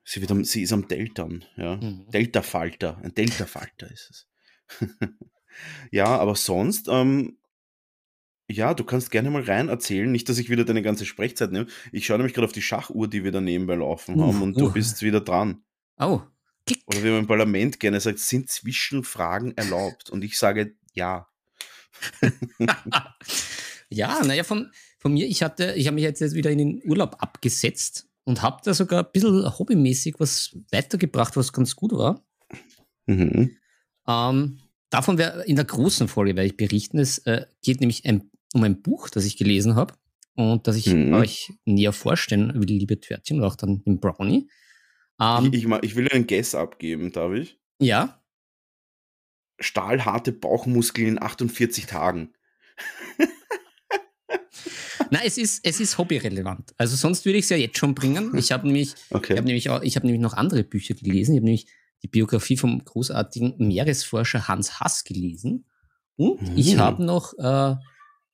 Sie, 0.03 0.21
wird 0.21 0.31
am, 0.31 0.43
sie 0.43 0.63
ist 0.63 0.73
am 0.73 0.87
Deltern, 0.87 1.45
ja. 1.55 1.77
Mhm. 1.77 2.07
Delta-Falter, 2.11 2.99
ein 3.03 3.13
Delta-Falter 3.13 3.91
ist 3.91 4.09
es. 4.09 4.87
ja, 5.91 6.05
aber 6.05 6.35
sonst, 6.35 6.87
ähm, 6.89 7.37
ja, 8.51 8.73
du 8.73 8.83
kannst 8.83 9.11
gerne 9.11 9.29
mal 9.29 9.43
rein 9.43 9.69
erzählen. 9.69 10.11
Nicht, 10.11 10.27
dass 10.27 10.39
ich 10.39 10.49
wieder 10.49 10.65
deine 10.65 10.81
ganze 10.81 11.05
Sprechzeit 11.05 11.51
nehme. 11.51 11.67
Ich 11.91 12.07
schaue 12.07 12.17
nämlich 12.17 12.33
gerade 12.33 12.47
auf 12.47 12.51
die 12.51 12.63
Schachuhr, 12.63 13.07
die 13.07 13.23
wir 13.23 13.31
da 13.31 13.41
nebenbei 13.41 13.75
laufen 13.75 14.19
uh, 14.19 14.27
haben 14.27 14.41
und 14.41 14.57
uh. 14.57 14.59
du 14.59 14.73
bist 14.73 15.03
wieder 15.03 15.21
dran. 15.21 15.63
Oh. 15.99 16.21
Kick. 16.65 16.81
Oder 16.87 17.03
wie 17.03 17.09
man 17.09 17.19
im 17.19 17.27
Parlament 17.27 17.79
gerne 17.79 17.99
sagt, 17.99 18.19
sind 18.19 18.49
Zwischenfragen 18.49 19.55
erlaubt? 19.57 20.09
Und 20.09 20.23
ich 20.23 20.37
sage 20.37 20.75
ja. 20.93 21.27
ja, 23.89 24.23
naja, 24.23 24.43
von, 24.43 24.71
von 24.97 25.13
mir, 25.13 25.27
ich 25.27 25.43
hatte, 25.43 25.73
ich 25.75 25.87
habe 25.87 25.95
mich 25.95 26.03
jetzt 26.03 26.21
wieder 26.33 26.51
in 26.51 26.57
den 26.57 26.81
Urlaub 26.85 27.17
abgesetzt 27.19 28.07
und 28.23 28.41
habe 28.41 28.61
da 28.63 28.73
sogar 28.73 29.03
ein 29.03 29.11
bisschen 29.11 29.57
hobbymäßig 29.57 30.15
was 30.19 30.55
weitergebracht, 30.71 31.35
was 31.35 31.51
ganz 31.51 31.75
gut 31.75 31.91
war. 31.91 32.23
Mhm. 33.07 33.57
Ähm, 34.07 34.59
davon 34.89 35.17
wäre 35.17 35.43
in 35.45 35.55
der 35.55 35.65
großen 35.65 36.07
Folge 36.07 36.35
werde 36.35 36.47
ich 36.47 36.57
berichten. 36.57 36.99
Es 36.99 37.19
äh, 37.19 37.45
geht 37.63 37.79
nämlich 37.79 38.05
ein, 38.05 38.29
um 38.53 38.63
ein 38.63 38.81
Buch, 38.81 39.09
das 39.09 39.25
ich 39.25 39.37
gelesen 39.37 39.75
habe 39.75 39.95
und 40.35 40.67
das 40.67 40.75
ich 40.75 40.87
mhm. 40.87 41.13
euch 41.13 41.51
näher 41.65 41.91
vorstellen 41.91 42.53
will, 42.55 42.77
liebe 42.77 42.99
Törtchen, 42.99 43.39
und 43.39 43.45
auch 43.45 43.55
dann 43.55 43.83
den 43.83 43.99
Brownie. 43.99 44.47
Ähm, 45.19 45.51
ich, 45.53 45.65
ich, 45.65 45.71
ich, 45.81 45.95
will 45.95 46.09
einen 46.09 46.27
Guess 46.27 46.55
abgeben, 46.55 47.11
darf 47.11 47.33
ich? 47.33 47.59
Ja. 47.79 48.21
Stahlharte 49.59 50.31
Bauchmuskeln 50.31 51.07
in 51.07 51.21
48 51.21 51.85
Tagen. 51.85 52.33
Nein, 55.11 55.23
es 55.25 55.37
ist, 55.37 55.65
es 55.65 55.79
ist 55.79 55.97
hobbyrelevant. 55.97 56.73
Also 56.77 56.95
sonst 56.95 57.25
würde 57.25 57.39
ich 57.39 57.45
es 57.45 57.49
ja 57.49 57.57
jetzt 57.57 57.77
schon 57.77 57.95
bringen. 57.95 58.37
Ich 58.37 58.51
habe 58.51 58.67
nämlich, 58.67 58.93
okay. 59.09 59.37
hab 59.37 59.45
nämlich, 59.45 59.69
auch, 59.69 59.83
hab 59.83 60.03
nämlich 60.03 60.21
noch 60.21 60.33
andere 60.33 60.63
Bücher 60.63 60.93
gelesen. 60.93 61.33
Ich 61.33 61.39
habe 61.39 61.45
nämlich 61.45 61.67
die 62.03 62.07
Biografie 62.07 62.57
vom 62.57 62.83
großartigen 62.83 63.55
Meeresforscher 63.57 64.47
Hans 64.47 64.79
Hass 64.79 65.03
gelesen. 65.03 65.65
Und 66.15 66.41
mhm. 66.41 66.57
ich 66.57 66.77
habe 66.77 67.03
noch 67.03 67.33
äh, 67.37 67.71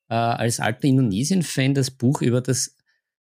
äh, 0.08 0.14
als 0.14 0.60
alter 0.60 0.84
Indonesien-Fan 0.84 1.74
das 1.74 1.90
Buch 1.90 2.22
über 2.22 2.40
das 2.40 2.76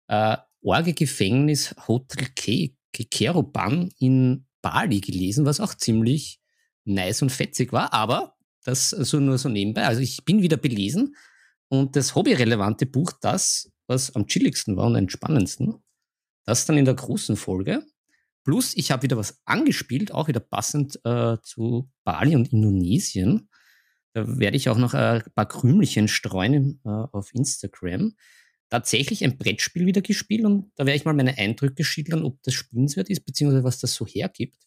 äh, 0.07 0.37
Orge-Gefängnis 0.61 1.75
Hotel 1.87 2.27
K 2.35 2.75
Kekeroban 2.93 3.89
in 3.99 4.45
Bali 4.61 5.01
gelesen, 5.01 5.45
was 5.45 5.59
auch 5.59 5.73
ziemlich 5.73 6.39
nice 6.85 7.21
und 7.21 7.31
fetzig 7.31 7.73
war, 7.73 7.93
aber 7.93 8.35
das 8.63 8.89
so 8.89 9.19
nur 9.19 9.37
so 9.37 9.49
nebenbei. 9.49 9.85
Also 9.85 10.01
ich 10.01 10.23
bin 10.23 10.41
wieder 10.41 10.57
belesen 10.57 11.15
und 11.67 11.95
das 11.95 12.15
hobbyrelevante 12.15 12.85
Buch, 12.85 13.11
das, 13.21 13.71
was 13.87 14.15
am 14.15 14.27
chilligsten 14.27 14.77
war 14.77 14.87
und 14.87 14.95
am 14.95 15.09
spannendsten, 15.09 15.83
das 16.45 16.65
dann 16.65 16.77
in 16.77 16.85
der 16.85 16.93
großen 16.93 17.35
Folge. 17.35 17.83
Plus, 18.45 18.75
ich 18.75 18.91
habe 18.91 19.03
wieder 19.03 19.17
was 19.17 19.41
angespielt, 19.45 20.13
auch 20.13 20.27
wieder 20.27 20.41
passend 20.41 20.99
äh, 21.05 21.37
zu 21.43 21.89
Bali 22.03 22.35
und 22.35 22.51
Indonesien. 22.51 23.49
Da 24.13 24.37
werde 24.37 24.57
ich 24.57 24.69
auch 24.69 24.77
noch 24.77 24.93
äh, 24.93 25.21
ein 25.23 25.33
paar 25.33 25.47
Krümelchen 25.47 26.07
streuen 26.07 26.81
äh, 26.85 26.89
auf 26.89 27.33
Instagram 27.33 28.13
tatsächlich 28.73 29.23
ein 29.23 29.37
Brettspiel 29.37 29.85
wieder 29.85 30.01
gespielt 30.01 30.45
und 30.45 30.71
da 30.75 30.87
werde 30.87 30.97
ich 30.97 31.05
mal 31.05 31.13
meine 31.13 31.37
Eindrücke 31.37 31.83
schildern, 31.83 32.23
ob 32.23 32.41
das 32.41 32.55
spielenswert 32.55 33.07
ist, 33.07 33.23
beziehungsweise 33.23 33.63
was 33.63 33.77
das 33.77 33.93
so 33.93 34.03
hergibt. 34.07 34.57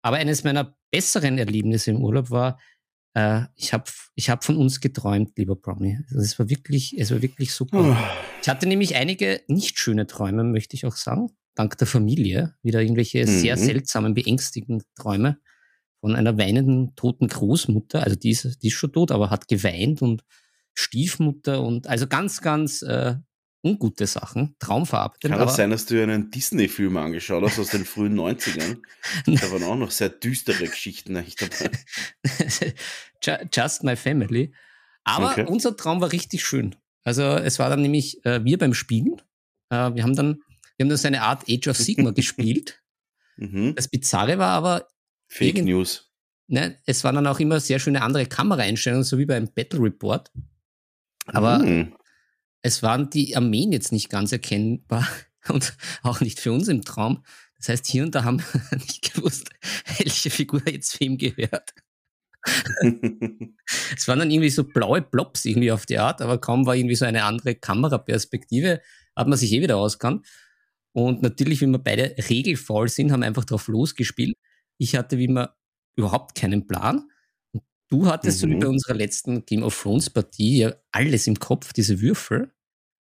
Aber 0.00 0.18
eines 0.18 0.44
meiner 0.44 0.76
besseren 0.92 1.38
Erlebnisse 1.38 1.90
im 1.90 2.04
Urlaub 2.04 2.30
war, 2.30 2.60
äh, 3.14 3.46
ich 3.56 3.72
habe 3.72 3.90
ich 4.14 4.30
hab 4.30 4.44
von 4.44 4.56
uns 4.56 4.78
geträumt, 4.80 5.36
lieber 5.36 5.56
Brownie. 5.56 5.98
Also 6.08 6.20
es 6.20 6.38
war 6.38 6.48
wirklich, 6.48 6.96
es 7.00 7.10
war 7.10 7.20
wirklich 7.20 7.50
super. 7.50 7.80
Oh. 7.80 7.96
Ich 8.40 8.48
hatte 8.48 8.68
nämlich 8.68 8.94
einige 8.94 9.42
nicht 9.48 9.80
schöne 9.80 10.06
Träume, 10.06 10.44
möchte 10.44 10.76
ich 10.76 10.86
auch 10.86 10.94
sagen. 10.94 11.26
Dank 11.56 11.76
der 11.78 11.88
Familie. 11.88 12.54
Wieder 12.62 12.80
irgendwelche 12.80 13.22
mhm. 13.22 13.40
sehr 13.40 13.56
seltsamen, 13.56 14.14
beängstigenden 14.14 14.86
Träume 14.94 15.38
von 16.00 16.14
einer 16.14 16.38
weinenden, 16.38 16.94
toten 16.94 17.26
Großmutter. 17.26 18.04
Also 18.04 18.14
die 18.14 18.30
ist, 18.30 18.62
die 18.62 18.68
ist 18.68 18.74
schon 18.74 18.92
tot, 18.92 19.10
aber 19.10 19.30
hat 19.30 19.48
geweint 19.48 20.00
und 20.00 20.22
Stiefmutter 20.74 21.60
und 21.60 21.88
also 21.88 22.06
ganz, 22.06 22.40
ganz 22.40 22.82
äh, 22.82 23.16
ungute 23.62 24.06
Sachen, 24.06 24.54
traumverarbeitet. 24.58 25.30
Kann 25.30 25.40
das 25.40 25.56
sein, 25.56 25.70
dass 25.70 25.86
du 25.86 26.00
einen 26.02 26.30
Disney-Film 26.30 26.96
angeschaut 26.96 27.42
hast 27.42 27.58
aus 27.58 27.70
den 27.70 27.84
frühen 27.84 28.14
90ern? 28.18 28.78
da 29.26 29.50
waren 29.50 29.64
auch 29.64 29.76
noch 29.76 29.90
sehr 29.90 30.08
düstere 30.08 30.66
Geschichten 30.66 31.16
eigentlich 31.16 31.36
dabei. 31.36 31.70
Just 33.52 33.82
My 33.82 33.96
Family. 33.96 34.52
Aber 35.04 35.32
okay. 35.32 35.46
unser 35.46 35.76
Traum 35.76 36.00
war 36.00 36.12
richtig 36.12 36.44
schön. 36.44 36.76
Also 37.04 37.22
es 37.22 37.58
war 37.58 37.70
dann 37.70 37.82
nämlich 37.82 38.24
äh, 38.24 38.44
wir 38.44 38.58
beim 38.58 38.74
Spielen. 38.74 39.20
Äh, 39.70 39.94
wir 39.94 40.02
haben 40.02 40.14
dann, 40.14 40.40
wir 40.76 40.84
haben 40.84 40.88
dann 40.88 40.98
so 40.98 41.08
eine 41.08 41.22
Art 41.22 41.44
Age 41.48 41.68
of 41.68 41.76
Sigma 41.76 42.10
gespielt. 42.10 42.82
Mhm. 43.40 43.76
Das 43.76 43.86
Bizarre 43.86 44.36
war 44.38 44.48
aber 44.48 44.88
Fake 45.28 45.62
News. 45.62 46.10
Ne, 46.48 46.76
es 46.86 47.04
waren 47.04 47.14
dann 47.14 47.28
auch 47.28 47.38
immer 47.38 47.60
sehr 47.60 47.78
schöne 47.78 48.02
andere 48.02 48.26
Kameraeinstellungen, 48.26 49.04
so 49.04 49.16
wie 49.16 49.26
beim 49.26 49.48
Battle 49.54 49.80
Report. 49.80 50.32
Aber 51.26 51.60
mhm 51.60 51.92
es 52.62 52.82
waren 52.82 53.10
die 53.10 53.36
Armeen 53.36 53.72
jetzt 53.72 53.92
nicht 53.92 54.10
ganz 54.10 54.32
erkennbar 54.32 55.06
und 55.48 55.76
auch 56.02 56.20
nicht 56.20 56.40
für 56.40 56.52
uns 56.52 56.68
im 56.68 56.82
Traum. 56.82 57.24
Das 57.56 57.68
heißt, 57.68 57.86
hier 57.86 58.04
und 58.04 58.14
da 58.14 58.24
haben 58.24 58.40
wir 58.40 58.78
nicht 58.78 59.14
gewusst, 59.14 59.50
welche 59.98 60.30
Figur 60.30 60.62
jetzt 60.68 61.00
wem 61.00 61.18
gehört. 61.18 61.74
es 63.96 64.06
waren 64.06 64.20
dann 64.20 64.30
irgendwie 64.30 64.50
so 64.50 64.64
blaue 64.64 65.02
Blobs 65.02 65.44
irgendwie 65.44 65.72
auf 65.72 65.86
die 65.86 65.98
Art, 65.98 66.22
aber 66.22 66.38
kaum 66.38 66.66
war 66.66 66.76
irgendwie 66.76 66.94
so 66.94 67.04
eine 67.04 67.24
andere 67.24 67.56
Kameraperspektive, 67.56 68.80
hat 69.16 69.28
man 69.28 69.36
sich 69.36 69.52
eh 69.52 69.60
wieder 69.60 69.76
auskannt. 69.76 70.26
Und 70.92 71.22
natürlich, 71.22 71.60
wie 71.60 71.66
wir 71.66 71.78
beide 71.78 72.14
regelfaul 72.28 72.88
sind, 72.88 73.12
haben 73.12 73.20
wir 73.20 73.26
einfach 73.26 73.44
drauf 73.44 73.68
losgespielt. 73.68 74.36
Ich 74.78 74.96
hatte 74.96 75.18
wie 75.18 75.24
immer 75.24 75.54
überhaupt 75.96 76.36
keinen 76.36 76.66
Plan. 76.66 77.10
Du 77.88 78.06
hattest 78.06 78.38
mhm. 78.38 78.40
so 78.40 78.56
wie 78.56 78.60
bei 78.60 78.68
unserer 78.68 78.94
letzten 78.94 79.44
Game 79.46 79.62
of 79.62 79.80
Thrones 79.80 80.10
Partie 80.10 80.58
ja 80.58 80.74
alles 80.92 81.26
im 81.26 81.38
Kopf, 81.38 81.72
diese 81.72 82.00
Würfel, 82.00 82.52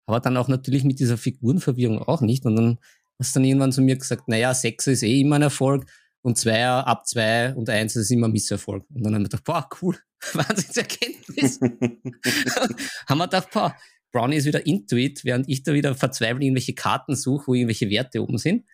aber 0.07 0.19
dann 0.19 0.37
auch 0.37 0.47
natürlich 0.47 0.83
mit 0.83 0.99
dieser 0.99 1.17
Figurenverwirrung 1.17 1.99
auch 1.99 2.21
nicht. 2.21 2.45
Und 2.45 2.55
dann 2.55 2.79
hast 3.19 3.35
du 3.35 3.39
dann 3.39 3.47
irgendwann 3.47 3.71
zu 3.71 3.81
mir 3.81 3.95
gesagt, 3.95 4.27
naja, 4.27 4.53
Sechs 4.53 4.87
ist 4.87 5.03
eh 5.03 5.21
immer 5.21 5.37
ein 5.37 5.43
Erfolg 5.43 5.85
und 6.23 6.37
Zweier 6.37 6.87
ab 6.87 7.07
zwei 7.07 7.53
und 7.53 7.69
eins 7.69 7.95
ist 7.95 8.11
immer 8.11 8.27
ein 8.27 8.31
Misserfolg. 8.31 8.85
Und 8.93 9.03
dann 9.03 9.13
haben 9.13 9.21
wir 9.21 9.29
gedacht, 9.29 9.43
boah, 9.43 9.69
cool, 9.81 9.97
Wahnsinnserkenntnis. 10.33 11.59
haben 13.07 13.17
wir 13.17 13.27
gedacht, 13.27 13.49
boah, 13.51 13.75
Brownie 14.11 14.35
ist 14.35 14.45
wieder 14.45 14.65
Intuit, 14.65 15.23
während 15.23 15.47
ich 15.47 15.63
da 15.63 15.73
wieder 15.73 15.95
verzweifelt 15.95 16.43
irgendwelche 16.43 16.73
Karten 16.73 17.15
suche, 17.15 17.47
wo 17.47 17.53
irgendwelche 17.53 17.89
Werte 17.89 18.21
oben 18.21 18.37
sind. 18.37 18.65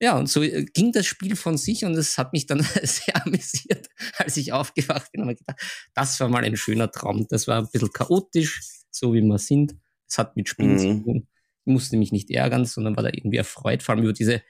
Ja, 0.00 0.18
und 0.18 0.28
so 0.28 0.42
äh, 0.42 0.64
ging 0.64 0.92
das 0.92 1.06
Spiel 1.06 1.36
von 1.36 1.56
sich 1.56 1.84
und 1.84 1.94
es 1.94 2.18
hat 2.18 2.32
mich 2.32 2.46
dann 2.46 2.60
sehr 2.82 3.24
amüsiert, 3.24 3.88
als 4.18 4.36
ich 4.36 4.52
aufgewacht 4.52 5.12
bin 5.12 5.22
und 5.22 5.28
mir 5.28 5.36
gedacht, 5.36 5.60
das 5.94 6.20
war 6.20 6.28
mal 6.28 6.44
ein 6.44 6.56
schöner 6.56 6.90
Traum. 6.90 7.26
Das 7.28 7.48
war 7.48 7.58
ein 7.58 7.68
bisschen 7.72 7.92
chaotisch, 7.92 8.60
so 8.90 9.14
wie 9.14 9.22
wir 9.22 9.38
sind. 9.38 9.74
Es 10.08 10.18
hat 10.18 10.36
mit 10.36 10.48
Spielen 10.48 10.74
mhm. 10.74 10.78
zu 10.78 11.02
tun. 11.02 11.28
Ich 11.64 11.72
musste 11.72 11.96
mich 11.96 12.12
nicht 12.12 12.30
ärgern, 12.30 12.64
sondern 12.64 12.96
war 12.96 13.02
da 13.02 13.10
irgendwie 13.12 13.38
erfreut, 13.38 13.82
vor 13.82 13.94
allem 13.94 14.04
über 14.04 14.12
diese 14.12 14.42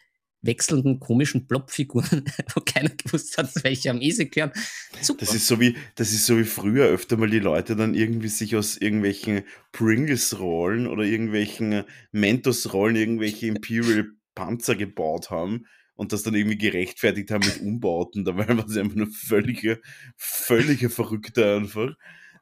wechselnden 0.42 1.00
komischen 1.00 1.46
Blobfiguren, 1.46 2.24
wo 2.54 2.60
keiner 2.60 2.90
gewusst 2.90 3.38
hat, 3.38 3.50
welche 3.64 3.90
am 3.90 4.00
Ese 4.00 4.26
gehören. 4.26 4.52
Super. 5.00 5.20
Das 5.20 5.34
ist 5.34 5.46
so 5.46 5.60
wie, 5.60 5.76
das 5.94 6.12
ist 6.12 6.26
so 6.26 6.38
wie 6.38 6.44
früher 6.44 6.86
öfter 6.86 7.16
mal 7.16 7.30
die 7.30 7.38
Leute 7.38 7.74
dann 7.76 7.94
irgendwie 7.94 8.28
sich 8.28 8.54
aus 8.56 8.76
irgendwelchen 8.76 9.42
Pringles-Rollen 9.72 10.86
oder 10.86 11.04
irgendwelchen 11.04 11.84
Mentos-Rollen 12.12 12.96
irgendwelche 12.96 13.46
Imperial 13.46 14.10
Panzer 14.36 14.76
gebaut 14.76 15.30
haben 15.30 15.66
und 15.96 16.12
das 16.12 16.22
dann 16.22 16.36
irgendwie 16.36 16.58
gerechtfertigt 16.58 17.32
haben 17.32 17.44
mit 17.44 17.60
Umbauten. 17.60 18.24
Dabei 18.24 18.46
war 18.56 18.68
sie 18.68 18.80
einfach 18.80 18.94
nur 18.94 19.08
völlige, 19.08 19.80
völlige 20.16 20.88
Verrückte 20.88 21.56
einfach. 21.56 21.96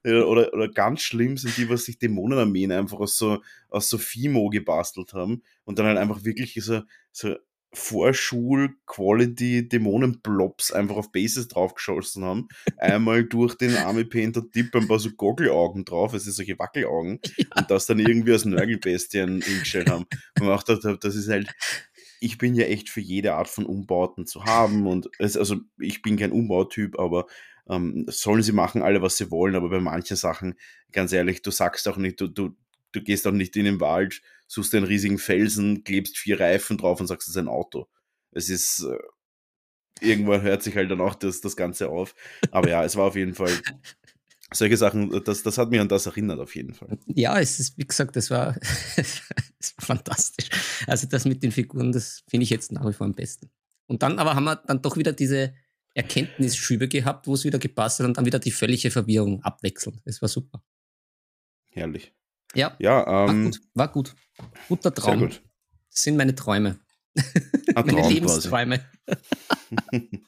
Oder, 0.04 0.52
oder 0.52 0.68
ganz 0.68 1.00
schlimm 1.00 1.38
sind 1.38 1.56
die, 1.56 1.70
was 1.70 1.86
sich 1.86 1.98
Dämonenarmeen 1.98 2.72
einfach 2.72 2.98
aus 2.98 3.16
so, 3.16 3.40
aus 3.70 3.88
so 3.88 3.96
Fimo 3.96 4.50
gebastelt 4.50 5.14
haben 5.14 5.42
und 5.64 5.78
dann 5.78 5.86
halt 5.86 5.96
einfach 5.96 6.24
wirklich 6.24 6.62
so, 6.62 6.82
so 7.10 7.36
Vorschul-Quality-Dämonen-Blobs 7.74 10.72
einfach 10.72 10.96
auf 10.96 11.12
Bases 11.12 11.48
draufgeschossen 11.48 12.24
haben. 12.24 12.48
Einmal 12.78 13.24
durch 13.24 13.56
den 13.56 13.76
Army 13.76 14.04
Painter 14.04 14.42
Dip 14.42 14.74
ein 14.74 14.88
paar 14.88 14.98
so 14.98 15.10
Goggelaugen 15.10 15.84
drauf, 15.84 16.12
also 16.12 16.30
solche 16.30 16.58
Wackelaugen, 16.58 17.20
ja. 17.36 17.46
und 17.56 17.70
das 17.70 17.86
dann 17.86 17.98
irgendwie 17.98 18.32
als 18.32 18.44
Nörgelbestien 18.44 19.42
hingestellt 19.42 19.90
haben. 19.90 20.06
Und 20.38 20.46
man 20.46 20.56
auch 20.56 20.64
gedacht 20.64 21.04
das 21.04 21.14
ist 21.14 21.28
halt, 21.28 21.54
ich 22.20 22.38
bin 22.38 22.54
ja 22.54 22.64
echt 22.64 22.88
für 22.88 23.00
jede 23.00 23.34
Art 23.34 23.48
von 23.48 23.66
Umbauten 23.66 24.26
zu 24.26 24.44
haben 24.44 24.86
und 24.86 25.10
es, 25.18 25.36
also 25.36 25.56
ich 25.78 26.00
bin 26.00 26.16
kein 26.16 26.32
Umbautyp, 26.32 26.98
aber 26.98 27.26
ähm, 27.68 28.04
sollen 28.08 28.42
sie 28.42 28.52
machen 28.52 28.82
alle, 28.82 29.02
was 29.02 29.16
sie 29.16 29.30
wollen, 29.30 29.54
aber 29.54 29.70
bei 29.70 29.80
manchen 29.80 30.16
Sachen, 30.16 30.54
ganz 30.92 31.12
ehrlich, 31.12 31.42
du 31.42 31.50
sagst 31.50 31.88
auch 31.88 31.96
nicht, 31.96 32.20
du, 32.20 32.28
du, 32.28 32.56
du 32.94 33.02
gehst 33.02 33.26
auch 33.26 33.32
nicht 33.32 33.56
in 33.56 33.64
den 33.64 33.80
Wald, 33.80 34.22
suchst 34.46 34.74
einen 34.74 34.86
riesigen 34.86 35.18
Felsen, 35.18 35.84
klebst 35.84 36.16
vier 36.16 36.40
Reifen 36.40 36.78
drauf 36.78 37.00
und 37.00 37.06
sagst, 37.06 37.28
es 37.28 37.34
ist 37.34 37.40
ein 37.40 37.48
Auto. 37.48 37.88
Es 38.32 38.48
ist, 38.48 38.84
äh, 38.84 40.06
irgendwann 40.06 40.42
hört 40.42 40.62
sich 40.62 40.76
halt 40.76 40.90
dann 40.90 41.00
auch 41.00 41.14
das, 41.14 41.40
das 41.40 41.56
Ganze 41.56 41.88
auf. 41.88 42.14
Aber 42.50 42.68
ja, 42.68 42.84
es 42.84 42.96
war 42.96 43.04
auf 43.04 43.16
jeden 43.16 43.34
Fall 43.34 43.50
solche 44.52 44.76
Sachen, 44.76 45.10
das, 45.24 45.42
das 45.42 45.58
hat 45.58 45.70
mich 45.70 45.80
an 45.80 45.88
das 45.88 46.06
erinnert, 46.06 46.40
auf 46.40 46.54
jeden 46.54 46.74
Fall. 46.74 46.98
Ja, 47.06 47.38
es 47.38 47.58
ist, 47.60 47.76
wie 47.78 47.86
gesagt, 47.86 48.16
das 48.16 48.30
war, 48.30 48.54
das 48.96 49.22
war 49.76 49.86
fantastisch. 49.86 50.48
Also 50.86 51.06
das 51.06 51.24
mit 51.24 51.42
den 51.42 51.52
Figuren, 51.52 51.92
das 51.92 52.22
finde 52.28 52.44
ich 52.44 52.50
jetzt 52.50 52.72
nach 52.72 52.86
wie 52.86 52.92
vor 52.92 53.06
am 53.06 53.14
besten. 53.14 53.50
Und 53.86 54.02
dann 54.02 54.18
aber 54.18 54.34
haben 54.34 54.44
wir 54.44 54.56
dann 54.56 54.82
doch 54.82 54.96
wieder 54.96 55.12
diese 55.12 55.54
Erkenntnisschübe 55.94 56.88
gehabt, 56.88 57.26
wo 57.26 57.34
es 57.34 57.44
wieder 57.44 57.58
gepasst 57.58 58.00
hat 58.00 58.06
und 58.06 58.16
dann 58.16 58.26
wieder 58.26 58.38
die 58.38 58.50
völlige 58.50 58.90
Verwirrung 58.90 59.42
abwechseln. 59.42 60.00
Das 60.04 60.20
war 60.22 60.28
super. 60.28 60.62
Herrlich. 61.70 62.12
Ja, 62.54 62.76
ja 62.78 63.26
ähm, 63.28 63.44
war, 63.44 63.50
gut, 63.50 63.60
war 63.74 63.88
gut. 63.88 64.14
Guter 64.68 64.94
Traum. 64.94 65.18
Sehr 65.18 65.28
gut. 65.28 65.42
Das 65.90 66.02
sind 66.02 66.16
meine 66.16 66.34
Träume. 66.34 66.78
Ein 67.14 67.24
meine 67.86 68.00
Traum 68.00 68.12
Lebensträume. 68.12 68.84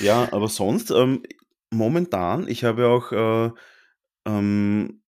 ja, 0.00 0.32
aber 0.32 0.48
sonst, 0.48 0.90
ähm, 0.90 1.22
momentan, 1.70 2.48
ich 2.48 2.64
habe 2.64 2.88
auch, 2.88 3.12
äh, 3.12 3.50
ähm, 4.26 5.02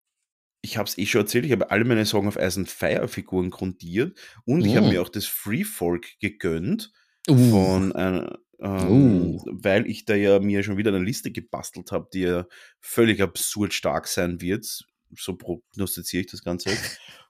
ich 0.62 0.78
habe 0.78 0.88
es 0.88 0.98
eh 0.98 1.06
schon 1.06 1.22
erzählt, 1.22 1.46
ich 1.46 1.52
habe 1.52 1.72
alle 1.72 1.86
meine 1.86 2.06
Song 2.06 2.28
of 2.28 2.36
Ice 2.38 2.60
and 2.60 2.70
Fire 2.70 3.08
Figuren 3.08 3.50
grundiert 3.50 4.18
und 4.46 4.66
ich 4.66 4.76
habe 4.76 4.88
Oh. 4.88 4.90
mir 4.90 5.02
auch 5.02 5.10
das 5.10 5.26
Free 5.26 5.64
Folk 5.64 6.20
gegönnt 6.20 6.92
Uh, 7.30 7.52
von 7.52 7.92
einer, 7.92 8.40
ähm, 8.60 8.90
Uh. 8.90 9.46
weil 9.52 9.86
ich 9.86 10.06
da 10.06 10.16
ja 10.16 10.40
mir 10.40 10.64
schon 10.64 10.78
wieder 10.78 10.94
eine 10.94 11.04
Liste 11.04 11.30
gebastelt 11.32 11.92
habe, 11.92 12.08
die 12.14 12.22
ja 12.22 12.46
völlig 12.80 13.22
absurd 13.22 13.74
stark 13.74 14.08
sein 14.08 14.40
wird. 14.40 14.86
So 15.16 15.36
prognostiziere 15.36 16.22
ich 16.22 16.32
das 16.32 16.44
Ganze. 16.44 16.72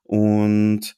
Und 0.04 0.98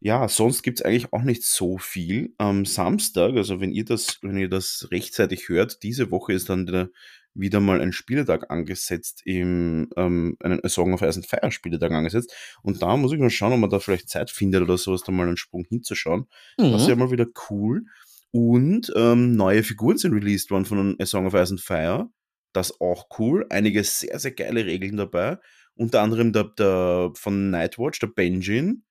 ja, 0.00 0.28
sonst 0.28 0.62
gibt 0.62 0.78
es 0.78 0.84
eigentlich 0.84 1.12
auch 1.12 1.22
nicht 1.22 1.42
so 1.42 1.78
viel. 1.78 2.34
Am 2.38 2.64
Samstag, 2.64 3.34
also 3.34 3.60
wenn 3.60 3.72
ihr 3.72 3.84
das, 3.84 4.18
wenn 4.22 4.36
ihr 4.36 4.48
das 4.48 4.88
rechtzeitig 4.92 5.48
hört, 5.48 5.82
diese 5.82 6.10
Woche 6.10 6.34
ist 6.34 6.48
dann 6.48 6.66
der, 6.66 6.90
wieder 7.34 7.60
mal 7.60 7.80
ein 7.80 7.92
Spieltag 7.92 8.50
angesetzt, 8.50 9.22
im, 9.24 9.88
ähm, 9.96 10.36
einen 10.40 10.60
Song 10.68 10.92
of 10.92 11.02
Ice 11.02 11.16
and 11.16 11.26
Fire 11.26 11.50
Spieltag 11.50 11.92
angesetzt. 11.92 12.34
Und 12.62 12.82
da 12.82 12.96
muss 12.96 13.12
ich 13.12 13.18
mal 13.18 13.30
schauen, 13.30 13.52
ob 13.52 13.60
man 13.60 13.70
da 13.70 13.78
vielleicht 13.78 14.08
Zeit 14.08 14.30
findet 14.30 14.62
oder 14.62 14.76
sowas, 14.76 15.02
da 15.02 15.12
mal 15.12 15.26
einen 15.26 15.36
Sprung 15.36 15.64
hinzuschauen. 15.68 16.26
Das 16.56 16.82
ist 16.82 16.88
ja 16.88 16.94
mhm. 16.94 17.00
mal 17.00 17.10
wieder 17.10 17.26
cool. 17.50 17.84
Und 18.30 18.92
ähm, 18.94 19.36
neue 19.36 19.62
Figuren 19.62 19.96
sind 19.96 20.12
released 20.12 20.50
worden 20.50 20.64
von 20.64 20.96
A 21.00 21.06
Song 21.06 21.26
of 21.26 21.34
Ice 21.34 21.50
and 21.50 21.60
Fire. 21.60 22.10
Das 22.52 22.80
auch 22.80 23.06
cool. 23.18 23.46
Einige 23.50 23.84
sehr, 23.84 24.18
sehr 24.18 24.32
geile 24.32 24.66
Regeln 24.66 24.96
dabei. 24.96 25.38
Unter 25.78 26.02
anderem 26.02 26.32
der, 26.32 26.44
der 26.44 27.12
von 27.14 27.50
Nightwatch, 27.50 28.00
der 28.00 28.08
Benjin. 28.08 28.84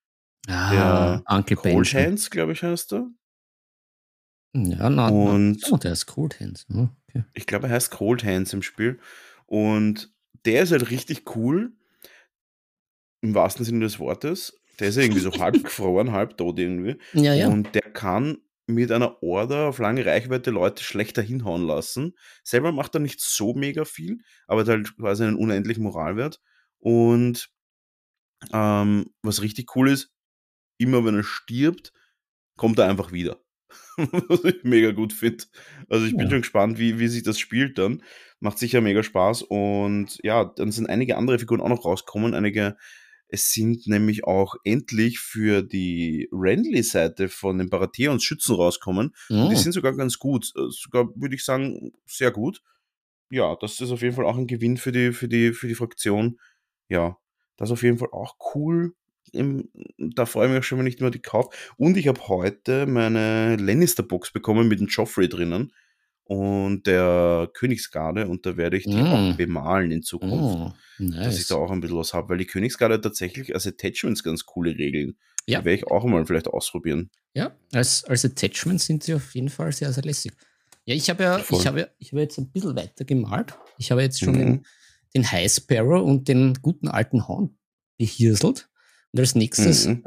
Ah, 0.47 1.21
Uncle 1.27 1.57
Cold 1.57 1.73
Benjamin. 1.75 2.07
Hands, 2.11 2.29
glaube 2.29 2.53
ich, 2.53 2.63
heißt 2.63 2.93
er. 2.93 3.09
Ja, 4.55 4.89
na, 4.89 5.09
Und- 5.09 5.61
na, 5.61 5.67
oh, 5.71 5.77
der 5.77 5.91
ist 5.91 6.05
Cold 6.05 6.39
Hands. 6.39 6.65
Oh, 6.73 6.87
okay. 7.09 7.25
Ich 7.33 7.45
glaube, 7.45 7.67
er 7.67 7.73
heißt 7.73 7.91
Cold 7.91 8.23
Hands 8.23 8.51
im 8.53 8.61
Spiel. 8.61 8.99
Und 9.45 10.13
der 10.45 10.63
ist 10.63 10.71
halt 10.71 10.89
richtig 10.89 11.35
cool. 11.35 11.73
Im 13.21 13.35
wahrsten 13.35 13.65
Sinne 13.65 13.81
des 13.81 13.99
Wortes. 13.99 14.57
Der 14.79 14.89
ist 14.89 14.97
irgendwie 14.97 15.19
so 15.21 15.31
halb 15.39 15.61
gefroren, 15.63 16.11
halb 16.13 16.37
tot 16.37 16.57
irgendwie. 16.57 16.97
Ja, 17.13 17.33
ja. 17.33 17.49
Und 17.49 17.75
der 17.75 17.81
kann 17.81 18.37
mit 18.67 18.91
einer 18.91 19.21
Order 19.23 19.67
auf 19.67 19.79
lange 19.79 20.05
Reichweite 20.05 20.51
Leute 20.51 20.83
schlechter 20.83 21.21
hinhauen 21.21 21.65
lassen. 21.67 22.13
Selber 22.43 22.71
macht 22.71 22.95
er 22.95 22.99
nicht 23.01 23.19
so 23.19 23.53
mega 23.53 23.83
viel, 23.85 24.19
aber 24.47 24.61
hat 24.61 24.67
halt 24.69 24.95
quasi 24.97 25.23
einen 25.23 25.35
unendlichen 25.37 25.83
Moralwert. 25.83 26.41
Und 26.79 27.49
ähm, 28.53 29.07
was 29.23 29.41
richtig 29.41 29.75
cool 29.75 29.89
ist, 29.89 30.11
immer 30.77 31.03
wenn 31.05 31.15
er 31.15 31.23
stirbt, 31.23 31.91
kommt 32.57 32.79
er 32.79 32.87
einfach 32.89 33.11
wieder. 33.11 33.39
was 33.97 34.43
ich 34.45 34.63
mega 34.63 34.91
gut 34.91 35.11
finde. 35.11 35.43
Also 35.89 36.05
ich 36.05 36.11
bin 36.15 36.27
Ja. 36.27 36.29
schon 36.29 36.41
gespannt, 36.41 36.79
wie, 36.79 36.99
wie 36.99 37.07
sich 37.07 37.23
das 37.23 37.39
spielt 37.39 37.77
dann. 37.77 38.03
Macht 38.39 38.59
sicher 38.59 38.79
mega 38.81 39.03
Spaß. 39.03 39.41
Und 39.43 40.19
ja, 40.23 40.45
dann 40.45 40.71
sind 40.71 40.87
einige 40.87 41.17
andere 41.17 41.39
Figuren 41.39 41.61
auch 41.61 41.69
noch 41.69 41.83
rausgekommen. 41.83 42.33
Einige, 42.35 42.77
es 43.27 43.51
sind 43.51 43.87
nämlich 43.87 44.23
auch 44.23 44.55
endlich 44.63 45.19
für 45.19 45.63
die 45.63 46.29
Renly-Seite 46.31 47.27
von 47.27 47.57
den 47.57 47.69
Baratheons 47.69 48.23
Schützen 48.23 48.55
rauskommen. 48.55 49.13
Und 49.29 49.49
die 49.49 49.55
Oh. 49.55 49.59
sind 49.59 49.71
sogar 49.73 49.95
ganz 49.95 50.17
gut. 50.19 50.53
Äh, 50.55 50.69
Sogar 50.69 51.09
würde 51.15 51.35
ich 51.35 51.43
sagen, 51.43 51.91
sehr 52.05 52.31
gut. 52.31 52.61
Ja, 53.29 53.57
das 53.59 53.81
ist 53.81 53.91
auf 53.91 54.01
jeden 54.01 54.15
Fall 54.15 54.25
auch 54.25 54.37
ein 54.37 54.47
Gewinn 54.47 54.77
für 54.77 54.91
die, 54.93 55.11
für 55.11 55.27
die, 55.27 55.51
für 55.53 55.67
die 55.67 55.75
Fraktion. 55.75 56.39
Ja, 56.89 57.17
das 57.57 57.69
ist 57.69 57.73
auf 57.73 57.83
jeden 57.83 57.97
Fall 57.97 58.09
auch 58.11 58.35
cool. 58.55 58.93
Im, 59.33 59.69
da 59.97 60.25
freue 60.25 60.45
ich 60.47 60.51
mich 60.53 60.59
auch 60.59 60.63
schon, 60.63 60.79
wenn 60.79 60.87
ich 60.87 60.99
mir 60.99 61.11
die 61.11 61.19
kaufe. 61.21 61.49
Und 61.77 61.97
ich 61.97 62.07
habe 62.07 62.27
heute 62.29 62.85
meine 62.85 63.57
Lannister-Box 63.57 64.31
bekommen 64.31 64.67
mit 64.69 64.79
dem 64.79 64.87
Joffrey 64.87 65.27
drinnen 65.27 65.73
und 66.23 66.87
der 66.87 67.49
Königsgarde 67.53 68.27
und 68.27 68.45
da 68.45 68.57
werde 68.57 68.77
ich 68.77 68.83
die 68.85 68.95
Mm. 69.01 69.05
auch 69.07 69.35
bemalen 69.37 69.91
in 69.91 70.01
Zukunft. 70.03 70.33
Oh, 70.35 70.73
Dass 70.99 71.33
ich 71.35 71.39
nice. 71.39 71.47
da 71.47 71.55
auch 71.55 71.71
ein 71.71 71.79
bisschen 71.81 71.97
was 71.97 72.13
habe, 72.13 72.29
weil 72.29 72.37
die 72.37 72.45
Königsgarde 72.45 72.99
tatsächlich 73.01 73.53
als 73.53 73.67
Attachments 73.67 74.23
ganz 74.23 74.45
coole 74.45 74.71
Regeln. 74.77 75.17
Ja. 75.45 75.59
Die 75.59 75.65
werde 75.65 75.77
ich 75.77 75.87
auch 75.87 76.03
mal 76.05 76.25
vielleicht 76.25 76.47
ausprobieren. 76.47 77.09
Ja, 77.33 77.55
als, 77.73 78.03
als 78.05 78.25
Attachment 78.25 78.81
sind 78.81 79.03
sie 79.03 79.13
auf 79.13 79.33
jeden 79.35 79.49
Fall 79.49 79.71
sehr, 79.71 79.91
sehr 79.93 80.03
lässig. 80.03 80.31
Ja, 80.85 80.95
ich 80.95 81.09
habe 81.09 81.23
ja, 81.23 81.39
Voll. 81.39 81.59
ich 81.59 81.67
habe, 81.67 81.79
ja- 81.81 81.87
ich 81.99 82.11
habe 82.11 82.21
jetzt 82.21 82.37
ein 82.37 82.49
bisschen 82.49 82.75
weiter 82.75 83.05
gemalt. 83.05 83.57
Ich 83.77 83.91
habe 83.91 84.01
jetzt 84.01 84.19
schon 84.19 84.33
Mhm. 84.33 84.37
den, 84.39 84.65
den 85.15 85.29
High 85.31 85.51
Sparrow 85.51 86.03
und 86.03 86.27
den 86.27 86.53
guten 86.61 86.87
alten 86.87 87.27
Hound 87.27 87.51
behirselt. 87.97 88.69
Und 89.11 89.19
als 89.19 89.35
nächstes 89.35 89.87
Mhm. 89.87 90.03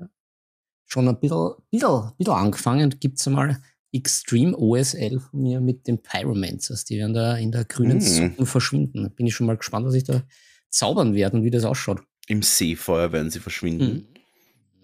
schon 0.86 1.08
ein 1.08 1.18
bisschen, 1.20 1.54
bisschen, 1.70 2.12
bisschen 2.18 2.34
angefangen, 2.34 2.90
gibt 3.00 3.18
es 3.18 3.26
einmal 3.26 3.60
Extreme 3.92 4.56
OSL 4.56 5.18
von 5.18 5.42
mir 5.42 5.60
mit 5.60 5.88
den 5.88 6.00
Pyromancers. 6.00 6.84
Die 6.84 6.98
werden 6.98 7.12
da 7.14 7.36
in 7.36 7.50
der 7.50 7.64
grünen 7.64 7.96
Mhm. 7.96 8.00
Suppe 8.00 8.46
verschwinden. 8.46 9.02
Da 9.02 9.08
bin 9.08 9.26
ich 9.26 9.34
schon 9.34 9.46
mal 9.48 9.56
gespannt, 9.56 9.84
was 9.86 9.94
ich 9.94 10.04
da 10.04 10.22
zaubern 10.68 11.14
werde 11.14 11.36
und 11.38 11.44
wie 11.44 11.50
das 11.50 11.64
ausschaut. 11.64 12.00
Im 12.28 12.42
Seefeuer 12.42 13.10
werden 13.10 13.30
sie 13.30 13.40
verschwinden. 13.40 14.06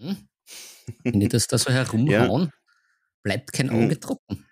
Mhm. 0.01 0.17
Wenn 1.05 1.21
die 1.21 1.29
das 1.29 1.47
da 1.47 1.57
so 1.59 1.71
herumhauen, 2.35 2.51
bleibt 3.23 3.53
kein 3.53 3.67
Mhm. 3.69 3.85
Auge 3.85 4.01
trocken. 4.01 4.45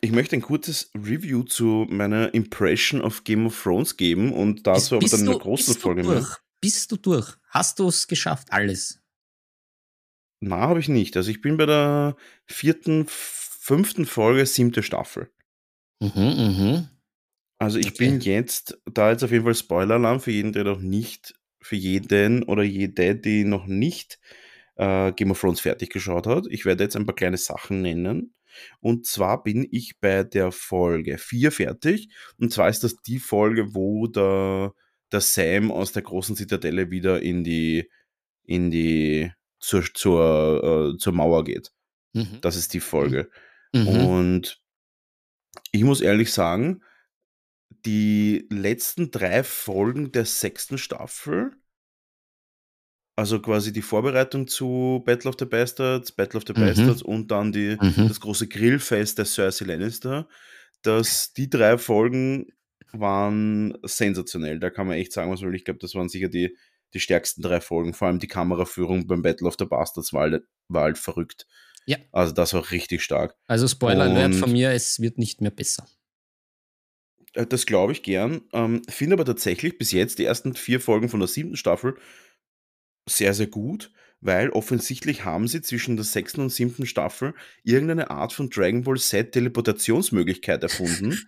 Ich 0.00 0.12
möchte 0.12 0.36
ein 0.36 0.42
kurzes 0.42 0.90
Review 0.94 1.42
zu 1.42 1.86
meiner 1.90 2.32
Impression 2.32 3.00
of 3.00 3.24
Game 3.24 3.46
of 3.46 3.60
Thrones 3.62 3.96
geben 3.96 4.32
und 4.32 4.66
dazu 4.66 4.96
aber 4.96 5.08
dann 5.08 5.24
du- 5.24 5.38
großen 5.38 5.74
bist 5.74 5.80
Folge 5.82 6.02
du 6.02 6.08
mehr. 6.08 6.18
durch? 6.20 6.36
Bist 6.60 6.92
du 6.92 6.96
durch? 6.96 7.36
Hast 7.50 7.78
du 7.78 7.88
es 7.88 8.06
geschafft? 8.06 8.48
Alles? 8.50 9.00
Na, 10.40 10.56
habe 10.58 10.80
ich 10.80 10.88
nicht. 10.88 11.16
Also 11.16 11.30
ich 11.30 11.40
bin 11.40 11.56
bei 11.56 11.66
der 11.66 12.16
vierten, 12.46 13.06
fünften 13.08 14.06
Folge, 14.06 14.46
siebte 14.46 14.82
Staffel. 14.82 15.30
Mhm, 16.00 16.10
mhm. 16.14 16.88
Also 17.58 17.78
ich 17.78 17.88
Okay. 17.88 17.96
bin 18.10 18.20
jetzt, 18.20 18.78
da 18.92 19.10
jetzt 19.10 19.24
auf 19.24 19.32
jeden 19.32 19.44
Fall 19.44 19.54
Spoiler-Alarm 19.54 20.20
für 20.20 20.30
jeden, 20.30 20.52
der 20.52 20.62
noch 20.62 20.80
nicht, 20.80 21.34
für 21.60 21.74
jeden 21.74 22.44
oder 22.44 22.62
jede, 22.62 23.16
die 23.16 23.42
noch 23.44 23.66
nicht 23.66 24.20
äh, 24.76 25.10
Game 25.12 25.32
of 25.32 25.40
Thrones 25.40 25.58
fertig 25.60 25.90
geschaut 25.90 26.28
hat. 26.28 26.44
Ich 26.50 26.64
werde 26.64 26.84
jetzt 26.84 26.94
ein 26.94 27.04
paar 27.04 27.16
kleine 27.16 27.36
Sachen 27.36 27.82
nennen. 27.82 28.32
Und 28.80 29.06
zwar 29.06 29.42
bin 29.42 29.66
ich 29.70 29.98
bei 30.00 30.24
der 30.24 30.52
Folge 30.52 31.18
4 31.18 31.52
fertig. 31.52 32.08
Und 32.38 32.52
zwar 32.52 32.68
ist 32.68 32.84
das 32.84 32.96
die 33.02 33.18
Folge, 33.18 33.74
wo 33.74 34.06
der, 34.06 34.74
der 35.12 35.20
Sam 35.20 35.70
aus 35.70 35.92
der 35.92 36.02
großen 36.02 36.36
Zitadelle 36.36 36.90
wieder 36.90 37.22
in 37.22 37.44
die, 37.44 37.90
in 38.44 38.70
die, 38.70 39.32
zur, 39.58 39.84
zur, 39.94 40.94
äh, 40.94 40.98
zur 40.98 41.12
Mauer 41.12 41.44
geht. 41.44 41.72
Mhm. 42.12 42.38
Das 42.40 42.56
ist 42.56 42.74
die 42.74 42.80
Folge. 42.80 43.30
Mhm. 43.72 43.88
Und 43.88 44.62
ich 45.72 45.84
muss 45.84 46.00
ehrlich 46.00 46.32
sagen, 46.32 46.82
die 47.84 48.46
letzten 48.50 49.10
drei 49.10 49.44
Folgen 49.44 50.12
der 50.12 50.24
sechsten 50.24 50.78
Staffel, 50.78 51.52
also 53.18 53.40
quasi 53.40 53.72
die 53.72 53.82
Vorbereitung 53.82 54.46
zu 54.46 55.02
Battle 55.04 55.28
of 55.28 55.34
the 55.40 55.44
Bastards, 55.44 56.12
Battle 56.12 56.38
of 56.38 56.44
the 56.46 56.52
mhm. 56.52 56.66
Bastards 56.66 57.02
und 57.02 57.32
dann 57.32 57.50
die, 57.50 57.76
mhm. 57.80 58.06
das 58.06 58.20
große 58.20 58.46
Grillfest 58.46 59.18
der 59.18 59.24
Cersei 59.24 59.64
Lannister, 59.64 60.28
dass 60.82 61.32
die 61.32 61.50
drei 61.50 61.78
Folgen 61.78 62.46
waren 62.92 63.76
sensationell. 63.82 64.60
Da 64.60 64.70
kann 64.70 64.86
man 64.86 64.98
echt 64.98 65.12
sagen, 65.12 65.32
was 65.32 65.40
man 65.40 65.50
will. 65.50 65.56
Ich 65.56 65.64
glaube, 65.64 65.80
das 65.80 65.96
waren 65.96 66.08
sicher 66.08 66.28
die, 66.28 66.56
die 66.94 67.00
stärksten 67.00 67.42
drei 67.42 67.60
Folgen. 67.60 67.92
Vor 67.92 68.06
allem 68.06 68.20
die 68.20 68.28
Kameraführung 68.28 69.08
beim 69.08 69.22
Battle 69.22 69.48
of 69.48 69.56
the 69.58 69.64
Bastards 69.64 70.12
war 70.12 70.30
halt, 70.30 70.44
war 70.68 70.82
halt 70.82 70.96
verrückt. 70.96 71.48
Ja. 71.86 71.96
Also 72.12 72.32
das 72.32 72.54
war 72.54 72.70
richtig 72.70 73.02
stark. 73.02 73.34
Also 73.48 73.66
Spoiler 73.66 74.04
Alert 74.04 74.36
von 74.36 74.52
mir, 74.52 74.70
es 74.70 75.00
wird 75.00 75.18
nicht 75.18 75.40
mehr 75.40 75.50
besser. 75.50 75.88
Äh, 77.32 77.46
das 77.46 77.66
glaube 77.66 77.90
ich 77.90 78.04
gern. 78.04 78.42
Ähm, 78.52 78.82
Finde 78.88 79.14
aber 79.14 79.24
tatsächlich 79.24 79.76
bis 79.76 79.90
jetzt 79.90 80.20
die 80.20 80.24
ersten 80.24 80.54
vier 80.54 80.80
Folgen 80.80 81.08
von 81.08 81.18
der 81.18 81.28
siebten 81.28 81.56
Staffel 81.56 81.96
sehr, 83.08 83.34
sehr 83.34 83.46
gut, 83.46 83.90
weil 84.20 84.50
offensichtlich 84.50 85.24
haben 85.24 85.48
sie 85.48 85.62
zwischen 85.62 85.96
der 85.96 86.04
sechsten 86.04 86.40
und 86.40 86.50
siebten 86.50 86.86
Staffel 86.86 87.34
irgendeine 87.62 88.10
Art 88.10 88.32
von 88.32 88.50
Dragon 88.50 88.82
Ball 88.82 88.98
Z 88.98 89.32
Teleportationsmöglichkeit 89.32 90.62
erfunden. 90.62 91.18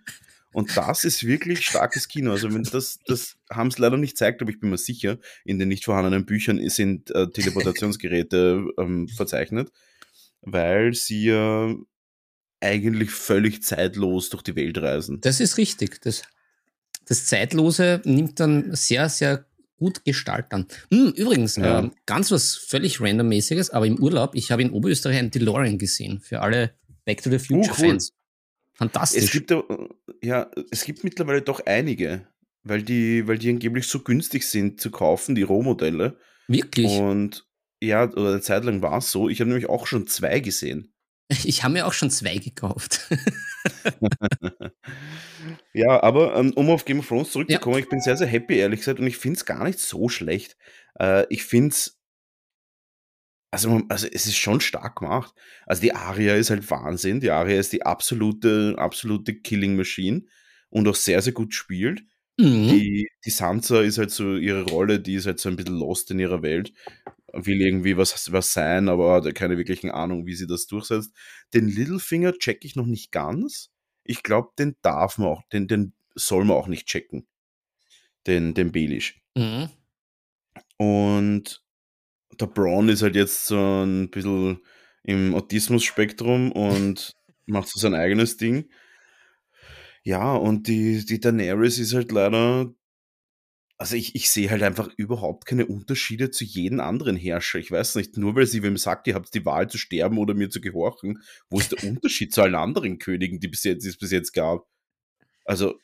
Und 0.53 0.75
das 0.75 1.05
ist 1.05 1.25
wirklich 1.25 1.65
starkes 1.65 2.07
Kino. 2.07 2.31
Also 2.31 2.53
wenn 2.53 2.63
das, 2.63 2.99
das 3.05 3.37
haben 3.49 3.67
es 3.69 3.77
leider 3.77 3.97
nicht 3.97 4.11
gezeigt, 4.11 4.41
aber 4.41 4.51
ich 4.51 4.59
bin 4.59 4.69
mir 4.69 4.77
sicher, 4.77 5.17
in 5.45 5.59
den 5.59 5.69
nicht 5.69 5.85
vorhandenen 5.85 6.25
Büchern 6.25 6.67
sind 6.69 7.09
äh, 7.11 7.29
Teleportationsgeräte 7.29 8.65
ähm, 8.77 9.07
verzeichnet, 9.07 9.71
weil 10.41 10.93
sie 10.93 11.25
ja 11.25 11.73
eigentlich 12.59 13.11
völlig 13.11 13.63
zeitlos 13.63 14.29
durch 14.29 14.43
die 14.43 14.55
Welt 14.55 14.77
reisen. 14.77 15.21
Das 15.21 15.39
ist 15.39 15.57
richtig. 15.57 16.01
Das, 16.01 16.23
das 17.05 17.25
Zeitlose 17.25 18.01
nimmt 18.03 18.39
dann 18.39 18.75
sehr, 18.75 19.07
sehr 19.09 19.45
gut 19.81 20.05
Gestalt 20.05 20.53
an. 20.53 20.67
Hm, 20.91 21.11
übrigens, 21.15 21.55
ja. 21.55 21.83
äh, 21.83 21.89
ganz 22.05 22.29
was 22.31 22.55
völlig 22.55 23.01
randommäßiges, 23.01 23.71
aber 23.71 23.87
im 23.87 23.97
Urlaub, 23.97 24.35
ich 24.35 24.51
habe 24.51 24.61
in 24.61 24.69
Oberösterreich 24.69 25.17
einen 25.17 25.31
DeLorean 25.31 25.79
gesehen, 25.79 26.19
für 26.19 26.41
alle 26.41 26.75
Back 27.03 27.23
to 27.23 27.31
the 27.31 27.39
Future 27.39 27.73
oh, 27.73 27.81
cool. 27.81 27.89
Fans. 27.89 28.13
Fantastisch. 28.75 29.23
Es 29.23 29.31
gibt, 29.31 29.51
ja, 30.21 30.51
es 30.69 30.85
gibt 30.85 31.03
mittlerweile 31.03 31.41
doch 31.41 31.65
einige, 31.65 32.27
weil 32.63 32.83
die, 32.83 33.27
weil 33.27 33.39
die 33.39 33.49
angeblich 33.49 33.87
so 33.87 33.99
günstig 34.01 34.43
sind 34.43 34.79
zu 34.79 34.91
kaufen, 34.91 35.33
die 35.33 35.41
Rohmodelle. 35.41 36.15
Wirklich? 36.47 36.91
Und 36.91 37.47
ja, 37.81 38.03
oder 38.03 38.29
eine 38.29 38.41
Zeit 38.41 38.63
lang 38.63 38.83
war 38.83 38.99
es 38.99 39.11
so. 39.11 39.29
Ich 39.29 39.39
habe 39.39 39.49
nämlich 39.49 39.67
auch 39.67 39.87
schon 39.87 40.05
zwei 40.07 40.39
gesehen. 40.39 40.93
Ich 41.45 41.63
habe 41.63 41.73
mir 41.73 41.87
auch 41.87 41.93
schon 41.93 42.11
zwei 42.11 42.35
gekauft. 42.35 43.09
ja, 45.73 46.01
aber 46.01 46.35
ähm, 46.35 46.51
um 46.55 46.69
auf 46.69 46.85
Game 46.85 46.99
of 46.99 47.07
Thrones 47.07 47.31
zurückzukommen, 47.31 47.75
ja. 47.75 47.83
ich 47.83 47.89
bin 47.89 48.01
sehr, 48.01 48.17
sehr 48.17 48.27
happy, 48.27 48.57
ehrlich 48.57 48.79
gesagt, 48.79 48.99
und 48.99 49.07
ich 49.07 49.17
finde 49.17 49.37
es 49.37 49.45
gar 49.45 49.63
nicht 49.63 49.79
so 49.79 50.09
schlecht. 50.09 50.57
Äh, 50.99 51.25
ich 51.29 51.43
finde 51.43 51.69
es 51.69 52.01
also, 53.53 53.81
also 53.89 54.07
es 54.07 54.25
ist 54.25 54.37
schon 54.37 54.61
stark 54.61 54.99
gemacht. 54.99 55.33
Also 55.65 55.81
die 55.81 55.93
Aria 55.93 56.35
ist 56.35 56.49
halt 56.49 56.69
Wahnsinn. 56.71 57.19
Die 57.19 57.31
Aria 57.31 57.59
ist 57.59 57.73
die 57.73 57.85
absolute, 57.85 58.75
absolute 58.77 59.35
Killing 59.35 59.75
Machine 59.75 60.23
und 60.69 60.87
auch 60.87 60.95
sehr, 60.95 61.21
sehr 61.21 61.33
gut 61.33 61.53
spielt. 61.53 62.03
Mhm. 62.37 62.69
Die, 62.69 63.09
die 63.25 63.29
Sansa 63.29 63.81
ist 63.81 63.97
halt 63.97 64.11
so 64.11 64.37
ihre 64.37 64.63
Rolle, 64.63 65.01
die 65.01 65.15
ist 65.15 65.25
halt 65.25 65.39
so 65.39 65.49
ein 65.49 65.57
bisschen 65.57 65.77
lost 65.77 66.09
in 66.11 66.19
ihrer 66.19 66.41
Welt. 66.41 66.71
Will 67.33 67.61
irgendwie 67.61 67.97
was, 67.97 68.31
was 68.31 68.53
sein, 68.53 68.89
aber 68.89 69.13
hat 69.13 69.35
keine 69.35 69.57
wirklichen 69.57 69.89
Ahnung, 69.89 70.25
wie 70.25 70.35
sie 70.35 70.47
das 70.47 70.67
durchsetzt. 70.67 71.11
Den 71.53 71.67
Littlefinger 71.67 72.33
check 72.33 72.65
ich 72.65 72.75
noch 72.75 72.85
nicht 72.85 73.11
ganz. 73.11 73.69
Ich 74.03 74.23
glaube, 74.23 74.49
den 74.57 74.75
darf 74.81 75.17
man 75.17 75.27
auch, 75.29 75.43
den, 75.53 75.67
den 75.67 75.93
soll 76.15 76.45
man 76.45 76.57
auch 76.57 76.67
nicht 76.67 76.87
checken. 76.87 77.27
Den, 78.27 78.53
den 78.53 78.71
Belisch. 78.71 79.21
Mhm. 79.35 79.69
Und 80.77 81.63
der 82.39 82.47
Braun 82.47 82.89
ist 82.89 83.01
halt 83.01 83.15
jetzt 83.15 83.47
so 83.47 83.83
ein 83.83 84.09
bisschen 84.09 84.59
im 85.03 85.33
Autismus-Spektrum 85.33 86.51
und 86.51 87.15
macht 87.45 87.69
so 87.69 87.79
sein 87.79 87.95
eigenes 87.95 88.37
Ding. 88.37 88.69
Ja, 90.03 90.33
und 90.33 90.67
die, 90.67 91.05
die 91.05 91.19
Daenerys 91.19 91.77
ist 91.79 91.93
halt 91.93 92.11
leider. 92.11 92.73
Also 93.81 93.95
ich, 93.95 94.13
ich 94.13 94.29
sehe 94.29 94.51
halt 94.51 94.61
einfach 94.61 94.89
überhaupt 94.95 95.47
keine 95.47 95.65
Unterschiede 95.65 96.29
zu 96.29 96.43
jedem 96.43 96.81
anderen 96.81 97.15
Herrscher. 97.15 97.57
Ich 97.57 97.71
weiß 97.71 97.95
nicht, 97.95 98.15
nur 98.15 98.35
weil 98.35 98.45
sie 98.45 98.61
wem 98.61 98.77
sagt, 98.77 99.07
ihr 99.07 99.15
habt 99.15 99.33
die 99.33 99.43
Wahl 99.43 99.71
zu 99.71 99.79
sterben 99.79 100.19
oder 100.19 100.35
mir 100.35 100.51
zu 100.51 100.61
gehorchen, 100.61 101.23
wo 101.49 101.59
ist 101.59 101.71
der 101.71 101.83
Unterschied 101.89 102.31
zu 102.31 102.43
allen 102.43 102.53
anderen 102.53 102.99
Königen, 102.99 103.39
die, 103.39 103.47
bis 103.47 103.63
jetzt, 103.63 103.83
die 103.83 103.89
es 103.89 103.97
bis 103.97 104.11
jetzt 104.11 104.33
gab? 104.33 104.69
Also, 105.45 105.79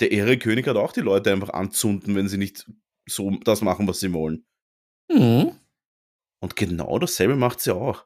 der 0.00 0.12
Ehre 0.12 0.36
König 0.36 0.66
hat 0.66 0.76
auch 0.76 0.92
die 0.92 1.00
Leute 1.00 1.32
einfach 1.32 1.48
anzünden, 1.48 2.14
wenn 2.14 2.28
sie 2.28 2.36
nicht 2.36 2.70
so 3.08 3.30
das 3.42 3.62
machen, 3.62 3.88
was 3.88 4.00
sie 4.00 4.12
wollen. 4.12 4.44
Mhm. 5.10 5.58
Und 6.40 6.56
genau 6.56 6.98
dasselbe 6.98 7.36
macht 7.36 7.62
sie 7.62 7.74
auch. 7.74 8.04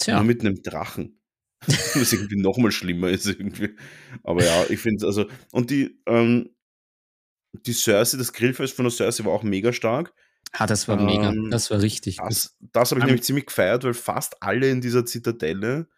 Tja. 0.00 0.16
Nur 0.16 0.24
mit 0.24 0.42
einem 0.42 0.62
Drachen. 0.62 1.18
Was 1.94 2.12
irgendwie 2.12 2.40
nochmal 2.40 2.72
schlimmer 2.72 3.08
ist 3.08 3.26
irgendwie. 3.26 3.74
Aber 4.22 4.44
ja, 4.44 4.64
ich 4.68 4.80
finde 4.80 4.96
es 4.98 5.04
also. 5.04 5.30
Und 5.52 5.70
die, 5.70 6.00
ähm, 6.06 6.50
die 7.52 7.72
Cersei, 7.72 8.18
das 8.18 8.32
Grillfest 8.32 8.74
von 8.74 8.84
der 8.84 8.92
Cersei 8.92 9.24
war 9.24 9.32
auch 9.32 9.42
mega 9.42 9.72
stark. 9.72 10.12
Ah, 10.52 10.66
das 10.66 10.88
war 10.88 10.98
ähm, 10.98 11.06
mega. 11.06 11.34
Das 11.50 11.70
war 11.70 11.80
richtig. 11.80 12.16
Das, 12.16 12.56
das 12.60 12.90
habe 12.90 13.00
ich 13.00 13.04
um, 13.04 13.06
nämlich 13.08 13.24
ziemlich 13.24 13.46
gefeiert, 13.46 13.84
weil 13.84 13.94
fast 13.94 14.42
alle 14.42 14.68
in 14.68 14.80
dieser 14.80 15.04
Zitadelle 15.06 15.88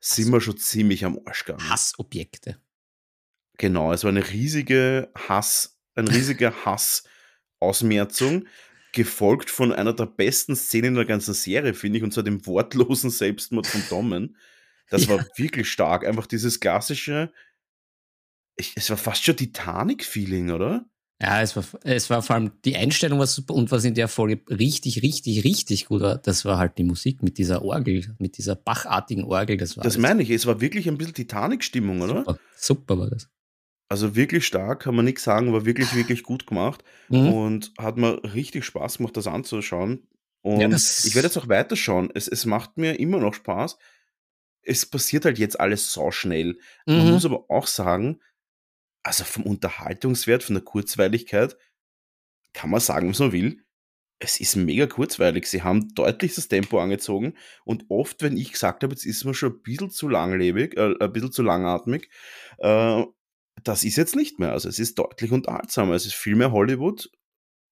sind 0.00 0.30
wir 0.30 0.40
schon 0.40 0.56
ziemlich 0.56 1.04
am 1.04 1.18
Arsch 1.24 1.44
gegangen. 1.44 1.68
Hassobjekte. 1.68 2.58
Genau, 3.56 3.92
es 3.92 4.04
war 4.04 4.10
eine 4.10 4.30
riesige 4.30 5.10
Hass, 5.14 5.78
ein 5.94 6.08
riesiger 6.08 6.52
Hass-Ausmerzung 6.64 8.46
gefolgt 8.92 9.50
von 9.50 9.72
einer 9.72 9.92
der 9.92 10.06
besten 10.06 10.56
Szenen 10.56 10.90
in 10.90 10.94
der 10.94 11.04
ganzen 11.04 11.34
Serie, 11.34 11.74
finde 11.74 11.98
ich, 11.98 12.04
und 12.04 12.12
zwar 12.12 12.22
dem 12.22 12.46
wortlosen 12.46 13.10
Selbstmord 13.10 13.66
von 13.66 13.82
Dommen. 13.90 14.36
Das 14.88 15.06
ja. 15.06 15.10
war 15.10 15.26
wirklich 15.36 15.70
stark. 15.70 16.06
Einfach 16.06 16.26
dieses 16.26 16.60
klassische, 16.60 17.32
ich, 18.56 18.72
es 18.76 18.90
war 18.90 18.96
fast 18.96 19.24
schon 19.24 19.36
Titanic-Feeling, 19.36 20.50
oder? 20.50 20.86
Ja, 21.22 21.40
es 21.40 21.54
war, 21.56 21.64
es 21.84 22.10
war 22.10 22.22
vor 22.22 22.36
allem 22.36 22.52
die 22.64 22.76
Einstellung 22.76 23.18
was 23.18 23.34
super 23.34 23.54
und 23.54 23.70
was 23.70 23.84
in 23.84 23.94
der 23.94 24.08
Folge 24.08 24.42
richtig, 24.50 25.02
richtig, 25.02 25.44
richtig 25.44 25.86
gut 25.86 26.02
war, 26.02 26.18
das 26.18 26.44
war 26.44 26.58
halt 26.58 26.76
die 26.76 26.84
Musik 26.84 27.22
mit 27.22 27.38
dieser 27.38 27.62
Orgel, 27.62 28.14
mit 28.18 28.36
dieser 28.36 28.56
bachartigen 28.56 29.24
Orgel. 29.24 29.56
Das, 29.56 29.76
war 29.76 29.84
das 29.84 29.96
meine 29.96 30.22
ich, 30.22 30.30
es 30.30 30.44
war 30.44 30.60
wirklich 30.60 30.88
ein 30.88 30.98
bisschen 30.98 31.14
Titanic-Stimmung, 31.14 32.02
oder? 32.02 32.18
Super, 32.18 32.38
super 32.56 32.98
war 32.98 33.10
das. 33.10 33.28
Also 33.88 34.16
wirklich 34.16 34.46
stark, 34.46 34.82
kann 34.82 34.96
man 34.96 35.04
nichts 35.04 35.22
sagen, 35.22 35.52
war 35.52 35.64
wirklich, 35.64 35.94
wirklich 35.94 36.24
gut 36.24 36.46
gemacht 36.46 36.82
mhm. 37.08 37.32
und 37.32 37.72
hat 37.78 37.96
mir 37.96 38.20
richtig 38.34 38.64
Spaß 38.64 38.98
gemacht, 38.98 39.16
das 39.16 39.26
anzuschauen. 39.26 40.08
Und 40.42 40.60
ja, 40.60 40.68
ich 40.68 41.14
werde 41.14 41.28
jetzt 41.28 41.38
auch 41.38 41.48
weiterschauen. 41.48 42.10
Es, 42.14 42.28
es 42.28 42.44
macht 42.44 42.76
mir 42.76 42.98
immer 42.98 43.18
noch 43.18 43.34
Spaß. 43.34 43.78
Es 44.62 44.84
passiert 44.84 45.24
halt 45.24 45.38
jetzt 45.38 45.58
alles 45.60 45.92
so 45.92 46.10
schnell. 46.10 46.58
Mhm. 46.86 46.96
Man 46.96 47.10
muss 47.12 47.24
aber 47.24 47.44
auch 47.48 47.66
sagen, 47.66 48.20
also 49.04 49.24
vom 49.24 49.44
Unterhaltungswert, 49.44 50.42
von 50.42 50.54
der 50.54 50.64
Kurzweiligkeit, 50.64 51.56
kann 52.52 52.70
man 52.70 52.80
sagen, 52.80 53.10
was 53.10 53.18
man 53.20 53.32
will. 53.32 53.60
Es 54.18 54.40
ist 54.40 54.56
mega 54.56 54.86
kurzweilig. 54.86 55.46
Sie 55.46 55.62
haben 55.62 55.94
deutlich 55.94 56.34
das 56.34 56.48
Tempo 56.48 56.80
angezogen 56.80 57.34
und 57.64 57.84
oft, 57.88 58.22
wenn 58.22 58.36
ich 58.36 58.52
gesagt 58.52 58.82
habe, 58.82 58.94
jetzt 58.94 59.04
ist 59.04 59.24
man 59.24 59.34
schon 59.34 59.52
ein 59.52 59.62
bisschen 59.62 59.90
zu 59.90 60.08
langlebig, 60.08 60.76
äh, 60.76 60.94
ein 60.98 61.12
bisschen 61.12 61.32
zu 61.32 61.42
langatmig, 61.42 62.08
äh, 62.58 63.04
das 63.62 63.84
ist 63.84 63.96
jetzt 63.96 64.16
nicht 64.16 64.38
mehr. 64.38 64.52
Also 64.52 64.68
es 64.68 64.78
ist 64.78 64.98
deutlich 64.98 65.30
unterhaltsamer. 65.30 65.94
Es 65.94 66.06
ist 66.06 66.14
viel 66.14 66.34
mehr 66.34 66.52
Hollywood, 66.52 67.10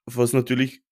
was 0.06 0.32
natürlich 0.32 0.82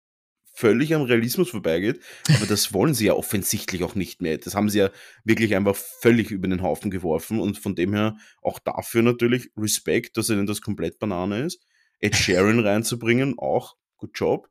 völlig 0.61 0.95
am 0.95 1.03
Realismus 1.03 1.51
vorbeigeht. 1.51 2.01
Aber 2.37 2.47
das 2.47 2.73
wollen 2.73 2.95
sie 2.95 3.07
ja 3.07 3.15
offensichtlich 3.15 3.83
auch 3.83 3.95
nicht 3.95 4.21
mehr. 4.23 4.39
Das 4.39 4.55
haben 4.55 4.69
sie 4.69 4.79
ja 4.79 4.91
wirklich 5.25 5.57
einfach 5.57 5.77
völlig 5.77 6.31
über 6.31 6.49
den 6.49 6.63
Haufen 6.63 6.91
geworfen. 6.91 7.41
Und 7.41 7.59
von 7.59 7.75
dem 7.75 7.95
her 7.95 8.17
auch 8.43 8.59
dafür 8.59 9.03
natürlich 9.03 9.51
Respekt, 9.57 10.17
dass 10.17 10.31
ihnen 10.31 10.47
das 10.47 10.61
komplett 10.61 10.99
Banane 10.99 11.45
ist. 11.45 11.65
Ed 11.99 12.17
Sheeran 12.17 12.61
reinzubringen, 12.67 13.39
auch 13.39 13.77
good 13.97 14.13
job. 14.15 14.49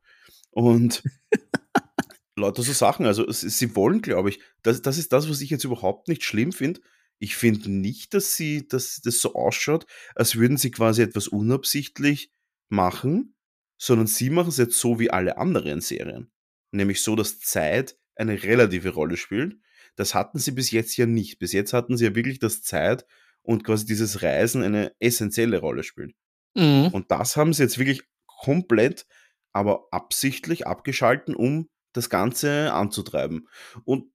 Und 0.50 1.02
lauter 2.36 2.62
so 2.62 2.72
Sachen. 2.72 3.06
Also 3.06 3.30
sie 3.30 3.74
wollen, 3.76 4.02
glaube 4.02 4.30
ich, 4.30 4.40
das, 4.62 4.82
das 4.82 4.98
ist 4.98 5.12
das, 5.12 5.30
was 5.30 5.40
ich 5.40 5.50
jetzt 5.50 5.64
überhaupt 5.64 6.08
nicht 6.08 6.24
schlimm 6.24 6.52
finde 6.52 6.80
ich 7.20 7.36
finde 7.36 7.70
nicht, 7.70 8.14
dass 8.14 8.34
sie, 8.34 8.66
dass 8.66 9.00
das 9.02 9.20
so 9.20 9.34
ausschaut, 9.34 9.86
als 10.14 10.36
würden 10.36 10.56
sie 10.56 10.70
quasi 10.70 11.02
etwas 11.02 11.28
unabsichtlich 11.28 12.32
machen, 12.70 13.34
sondern 13.80 14.06
sie 14.06 14.28
machen 14.28 14.50
es 14.50 14.58
jetzt 14.58 14.78
so 14.78 15.00
wie 15.00 15.10
alle 15.10 15.38
anderen 15.38 15.80
Serien. 15.80 16.30
Nämlich 16.70 17.00
so, 17.00 17.16
dass 17.16 17.40
Zeit 17.40 17.96
eine 18.14 18.42
relative 18.42 18.90
Rolle 18.90 19.16
spielt. 19.16 19.56
Das 19.96 20.14
hatten 20.14 20.38
sie 20.38 20.50
bis 20.50 20.70
jetzt 20.70 20.96
ja 20.98 21.06
nicht. 21.06 21.38
Bis 21.38 21.52
jetzt 21.52 21.72
hatten 21.72 21.96
sie 21.96 22.04
ja 22.04 22.14
wirklich, 22.14 22.38
dass 22.38 22.62
Zeit 22.62 23.06
und 23.42 23.64
quasi 23.64 23.86
dieses 23.86 24.22
Reisen 24.22 24.62
eine 24.62 24.92
essentielle 25.00 25.58
Rolle 25.58 25.82
spielt. 25.82 26.14
Mhm. 26.54 26.88
Und 26.92 27.10
das 27.10 27.36
haben 27.36 27.54
sie 27.54 27.62
jetzt 27.62 27.78
wirklich 27.78 28.02
komplett, 28.26 29.06
aber 29.52 29.88
absichtlich 29.92 30.66
abgeschalten, 30.66 31.34
um 31.34 31.70
das 31.94 32.10
Ganze 32.10 32.74
anzutreiben. 32.74 33.48
Und 33.84 34.12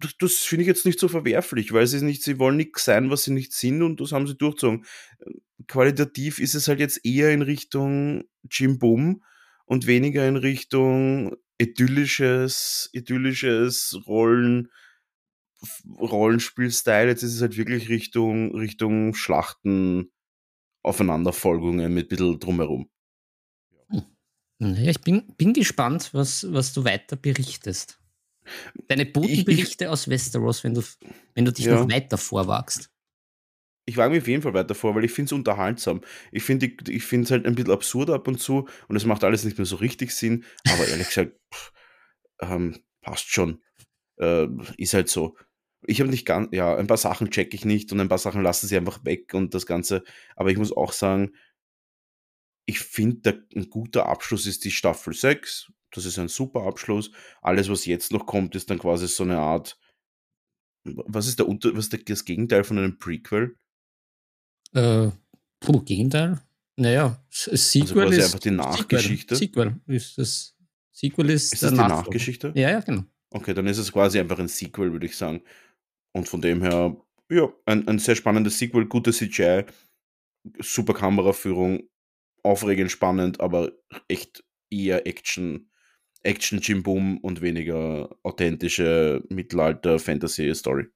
das, 0.00 0.16
das 0.18 0.34
finde 0.34 0.62
ich 0.62 0.68
jetzt 0.68 0.84
nicht 0.84 1.00
so 1.00 1.08
verwerflich, 1.08 1.72
weil 1.72 1.86
sie 1.86 2.04
nicht, 2.04 2.22
sie 2.22 2.38
wollen 2.38 2.58
nicht 2.58 2.78
sein, 2.78 3.10
was 3.10 3.24
sie 3.24 3.32
nicht 3.32 3.54
sind 3.54 3.82
und 3.82 4.00
das 4.00 4.12
haben 4.12 4.26
sie 4.26 4.36
durchgezogen. 4.36 4.84
Qualitativ 5.66 6.38
ist 6.38 6.54
es 6.54 6.68
halt 6.68 6.80
jetzt 6.80 7.04
eher 7.04 7.32
in 7.32 7.42
Richtung 7.42 8.24
Jim 8.50 8.78
Bum 8.78 9.22
und 9.64 9.86
weniger 9.86 10.26
in 10.26 10.36
Richtung 10.36 11.36
idyllisches, 11.58 12.88
idyllisches 12.92 13.98
Rollen, 14.06 14.70
Rollenspiel-Style. 16.00 17.08
Jetzt 17.08 17.22
ist 17.22 17.34
es 17.34 17.40
halt 17.40 17.56
wirklich 17.56 17.88
Richtung, 17.88 18.54
Richtung 18.54 19.14
Schlachten, 19.14 20.12
Aufeinanderfolgungen 20.82 21.92
mit 21.92 22.06
ein 22.06 22.08
bisschen 22.08 22.38
drumherum. 22.38 22.88
Hm. 23.88 24.02
Naja, 24.58 24.90
ich 24.90 25.00
bin, 25.00 25.34
bin 25.36 25.52
gespannt, 25.52 26.10
was, 26.12 26.46
was 26.52 26.72
du 26.72 26.84
weiter 26.84 27.16
berichtest. 27.16 28.00
Deine 28.86 29.04
Botenberichte 29.04 29.84
ich, 29.84 29.90
aus 29.90 30.08
Westeros, 30.08 30.64
wenn 30.64 30.74
du, 30.74 30.82
wenn 31.34 31.44
du 31.44 31.52
dich 31.52 31.66
ja. 31.66 31.80
noch 31.80 31.90
weiter 31.90 32.16
vorwagst. 32.16 32.90
Ich 33.88 33.96
wage 33.96 34.12
mich 34.12 34.20
auf 34.20 34.28
jeden 34.28 34.42
Fall 34.42 34.52
weiter 34.52 34.74
vor, 34.74 34.94
weil 34.94 35.06
ich 35.06 35.12
finde 35.12 35.30
es 35.30 35.32
unterhaltsam. 35.32 36.02
Ich 36.30 36.42
finde 36.42 36.66
ich 36.66 37.10
es 37.10 37.30
halt 37.30 37.46
ein 37.46 37.54
bisschen 37.54 37.72
absurd 37.72 38.10
ab 38.10 38.28
und 38.28 38.38
zu 38.38 38.68
und 38.86 38.96
es 38.96 39.06
macht 39.06 39.24
alles 39.24 39.44
nicht 39.44 39.56
mehr 39.56 39.64
so 39.64 39.76
richtig 39.76 40.10
Sinn, 40.10 40.44
aber 40.68 40.86
ehrlich 40.86 41.08
gesagt, 41.08 41.32
pff, 41.54 41.72
ähm, 42.42 42.76
passt 43.00 43.30
schon. 43.30 43.62
Äh, 44.18 44.46
ist 44.76 44.92
halt 44.92 45.08
so. 45.08 45.38
Ich 45.86 46.00
habe 46.00 46.10
nicht 46.10 46.26
ganz, 46.26 46.48
ja, 46.52 46.76
ein 46.76 46.86
paar 46.86 46.98
Sachen 46.98 47.30
checke 47.30 47.56
ich 47.56 47.64
nicht 47.64 47.90
und 47.90 48.00
ein 48.00 48.10
paar 48.10 48.18
Sachen 48.18 48.42
lassen 48.42 48.66
sie 48.66 48.76
einfach 48.76 49.06
weg 49.06 49.32
und 49.32 49.54
das 49.54 49.64
Ganze. 49.64 50.04
Aber 50.36 50.50
ich 50.50 50.58
muss 50.58 50.76
auch 50.76 50.92
sagen, 50.92 51.32
ich 52.66 52.80
finde, 52.80 53.46
ein 53.56 53.70
guter 53.70 54.04
Abschluss 54.04 54.44
ist 54.44 54.66
die 54.66 54.70
Staffel 54.70 55.14
6. 55.14 55.72
Das 55.92 56.04
ist 56.04 56.18
ein 56.18 56.28
super 56.28 56.64
Abschluss. 56.64 57.10
Alles, 57.40 57.70
was 57.70 57.86
jetzt 57.86 58.12
noch 58.12 58.26
kommt, 58.26 58.54
ist 58.54 58.68
dann 58.68 58.78
quasi 58.78 59.08
so 59.08 59.22
eine 59.22 59.38
Art. 59.38 59.78
Was 60.84 61.26
ist, 61.26 61.38
der 61.38 61.48
Unter 61.48 61.74
was 61.74 61.88
ist 61.88 62.10
das 62.10 62.26
Gegenteil 62.26 62.64
von 62.64 62.76
einem 62.76 62.98
Prequel? 62.98 63.56
Äh, 64.74 65.10
puh, 65.60 65.80
Gegenteil? 65.82 66.40
Naja, 66.76 67.20
Sequel 67.30 68.04
also 68.04 68.18
ist 68.18 68.24
einfach 68.24 68.38
die 68.38 68.50
Nachgeschichte. 68.52 69.34
Sequel, 69.34 69.74
Sequel 69.86 69.96
ist 69.96 70.18
das. 70.18 70.54
Sequel 70.92 71.30
ist, 71.30 71.52
ist 71.52 71.62
das 71.62 71.70
die 71.70 71.76
Nachgeschichte? 71.76 72.52
Ja, 72.54 72.70
ja, 72.70 72.80
genau. 72.80 73.04
Okay, 73.30 73.52
dann 73.52 73.66
ist 73.66 73.78
es 73.78 73.92
quasi 73.92 74.18
einfach 74.18 74.38
ein 74.38 74.48
Sequel, 74.48 74.92
würde 74.92 75.06
ich 75.06 75.16
sagen. 75.16 75.42
Und 76.12 76.28
von 76.28 76.40
dem 76.40 76.62
her, 76.62 76.96
ja, 77.30 77.52
ein, 77.66 77.86
ein 77.88 77.98
sehr 77.98 78.16
spannendes 78.16 78.58
Sequel, 78.58 78.86
gute 78.86 79.12
CGI, 79.12 79.64
super 80.60 80.94
Kameraführung, 80.94 81.88
aufregend 82.42 82.90
spannend, 82.90 83.40
aber 83.40 83.72
echt 84.08 84.44
eher 84.70 85.06
Action, 85.06 85.70
Action 86.22 86.60
Jim 86.60 86.82
Boom 86.82 87.18
und 87.18 87.40
weniger 87.40 88.16
authentische 88.22 89.22
Mittelalter-Fantasy-Story. 89.28 90.86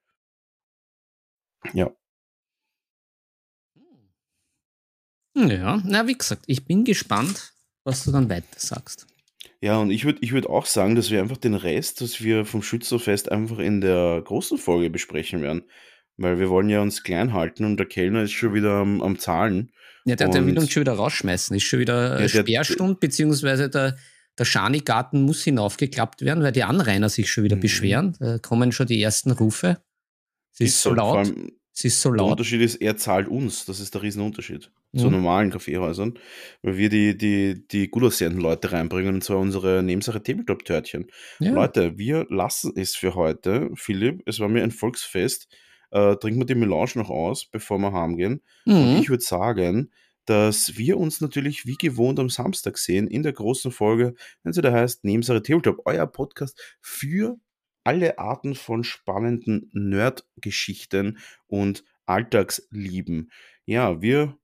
Ja. 1.75 1.95
Ja, 5.35 5.83
na, 5.85 6.07
wie 6.07 6.17
gesagt, 6.17 6.45
ich 6.47 6.65
bin 6.67 6.85
gespannt, 6.85 7.53
was 7.85 8.05
du 8.05 8.13
dann 8.13 8.29
weiter 8.29 8.47
sagst. 8.57 9.07
Ja, 9.61 9.79
und 9.79 9.91
ich 9.91 10.05
würde 10.05 10.19
ich 10.21 10.33
würd 10.33 10.49
auch 10.49 10.67
sagen, 10.67 10.97
dass 10.97 11.11
wir 11.11 11.21
einfach 11.21 11.37
den 11.37 11.55
Rest, 11.55 12.01
dass 12.01 12.21
wir 12.21 12.45
vom 12.45 12.63
Schützerfest 12.63 13.31
einfach 13.31 13.59
in 13.59 13.81
der 13.81 14.21
großen 14.25 14.59
Folge 14.59 14.91
besprechen 14.91 15.41
werden. 15.41 15.63
Weil 16.17 16.39
wir 16.39 16.51
wollen 16.51 16.69
ja 16.69 16.83
uns 16.83 17.05
klein 17.05 17.33
halten 17.33 17.65
und 17.65 17.79
der 17.79 17.87
Kellner 17.87 18.25
ist 18.25 18.33
schon 18.33 18.55
wieder 18.55 18.73
am, 18.73 19.01
am 19.01 19.19
Zahlen. 19.19 19.73
Ja, 20.05 20.17
der, 20.17 20.29
der 20.29 20.45
will 20.45 20.59
uns 20.59 20.71
schon 20.71 20.81
wieder 20.81 20.95
rausschmeißen. 20.95 21.57
Ist 21.57 21.63
schon 21.63 21.79
wieder 21.79 22.21
ja, 22.21 22.29
Sperrstunde, 22.29 22.97
beziehungsweise 22.97 23.71
der, 23.71 23.97
der 24.37 24.45
Schanigarten 24.45 25.23
muss 25.23 25.43
hinaufgeklappt 25.45 26.23
werden, 26.23 26.43
weil 26.43 26.53
die 26.53 26.65
Anrainer 26.65 27.09
sich 27.09 27.31
schon 27.31 27.45
wieder 27.45 27.57
mhm. 27.57 27.61
beschweren. 27.61 28.17
Da 28.19 28.39
kommen 28.39 28.73
schon 28.73 28.89
die 28.89 29.01
ersten 29.01 29.31
Rufe. 29.31 29.81
Es 30.53 30.61
ist, 30.61 30.69
ist 30.69 30.83
so 30.83 30.93
laut. 30.93 31.33
Es 31.73 31.85
ist 31.85 32.03
so 32.03 32.11
laut. 32.11 32.19
Der 32.19 32.27
Unterschied 32.33 32.61
ist, 32.61 32.77
er 32.77 32.97
zahlt 32.97 33.29
uns. 33.29 33.65
Das 33.65 33.81
ist 33.81 33.95
der 33.95 34.03
Riesenunterschied 34.03 34.71
mhm. 34.93 34.99
zu 34.99 35.11
normalen 35.11 35.51
Kaffeehäusern, 35.51 36.19
weil 36.63 36.77
wir 36.77 36.89
die, 36.89 37.17
die, 37.17 37.67
die 37.67 37.89
gut 37.89 38.05
aussehenden 38.05 38.41
Leute 38.41 38.73
reinbringen, 38.73 39.15
und 39.15 39.25
zwar 39.25 39.39
unsere 39.39 39.83
Nebensache 39.83 40.23
Tabletop-Törtchen. 40.23 41.07
Ja. 41.41 41.53
Leute, 41.53 41.99
wir 41.99 42.27
lassen 42.29 42.73
es 42.77 42.95
für 42.95 43.15
heute. 43.15 43.71
Philipp, 43.75 44.23
es 44.27 44.41
war 44.41 44.49
mir 44.49 44.63
ein 44.63 44.71
Volksfest. 44.71 45.49
Äh, 45.91 46.17
trinken 46.17 46.41
wir 46.41 46.47
die 46.47 46.55
Melange 46.55 46.93
noch 46.95 47.11
aus, 47.11 47.47
bevor 47.47 47.79
wir 47.79 47.93
heimgehen. 47.93 48.43
Mhm. 48.65 48.75
Und 48.75 48.97
ich 48.99 49.11
würde 49.11 49.23
sagen, 49.23 49.91
dass 50.25 50.77
wir 50.77 50.99
uns 50.99 51.21
natürlich 51.21 51.67
wie 51.67 51.75
gewohnt 51.75 52.21
am 52.21 52.31
Samstag 52.31 52.79
sehen 52.79 53.09
in 53.09 53.23
der 53.23 53.33
großen 53.33 53.73
Folge, 53.73 54.15
wenn 54.43 54.53
sie 54.53 54.63
da 54.63 54.73
heißt 54.73 55.05
Nebensache 55.05 55.43
Tabletop, 55.43 55.83
euer 55.85 56.07
Podcast 56.07 56.77
für 56.81 57.39
alle 57.85 58.19
Arten 58.19 58.55
von 58.55 58.85
spannenden 58.85 59.69
Nerd-Geschichten 59.73 61.19
und 61.47 61.85
Alltagslieben. 62.07 63.31
Ja, 63.65 64.01
wir 64.01 64.39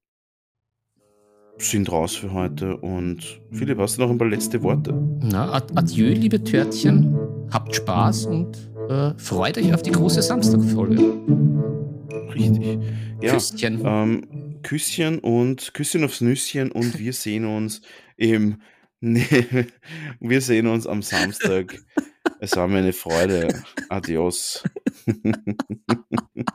sind 1.59 1.91
raus 1.91 2.15
für 2.15 2.33
heute 2.33 2.77
und 2.77 3.41
Philipp, 3.53 3.79
hast 3.79 3.99
du 3.99 4.03
noch 4.03 4.11
ein 4.11 4.19
paar 4.19 4.29
letzte 4.29 4.63
Worte? 4.63 4.93
Na, 5.23 5.53
adieu, 5.75 6.13
liebe 6.13 6.43
Törtchen. 6.43 7.17
Habt 7.51 7.75
Spaß 7.75 8.27
und 8.27 8.57
äh, 8.89 9.13
freut 9.17 9.59
euch 9.59 9.73
auf 9.75 9.83
die 9.83 9.91
große 9.91 10.23
Samstagfolge. 10.23 11.15
Richtig. 12.35 12.79
Ja, 13.21 13.35
Küsschen. 13.35 13.83
Ähm, 13.85 14.59
Küsschen 14.63 15.19
und 15.19 15.75
Küsschen 15.75 16.05
aufs 16.05 16.21
Nüsschen 16.21 16.71
und 16.71 16.99
wir 16.99 17.13
sehen 17.15 17.45
uns 17.45 17.83
im. 18.17 18.61
Nee, 19.01 19.25
wir 20.19 20.41
sehen 20.41 20.67
uns 20.67 20.85
am 20.89 21.03
Samstag. 21.03 21.79
Es 22.41 22.57
war 22.57 22.67
mir 22.67 22.79
eine 22.79 22.93
Freude. 22.93 23.63
Adios. 23.89 24.65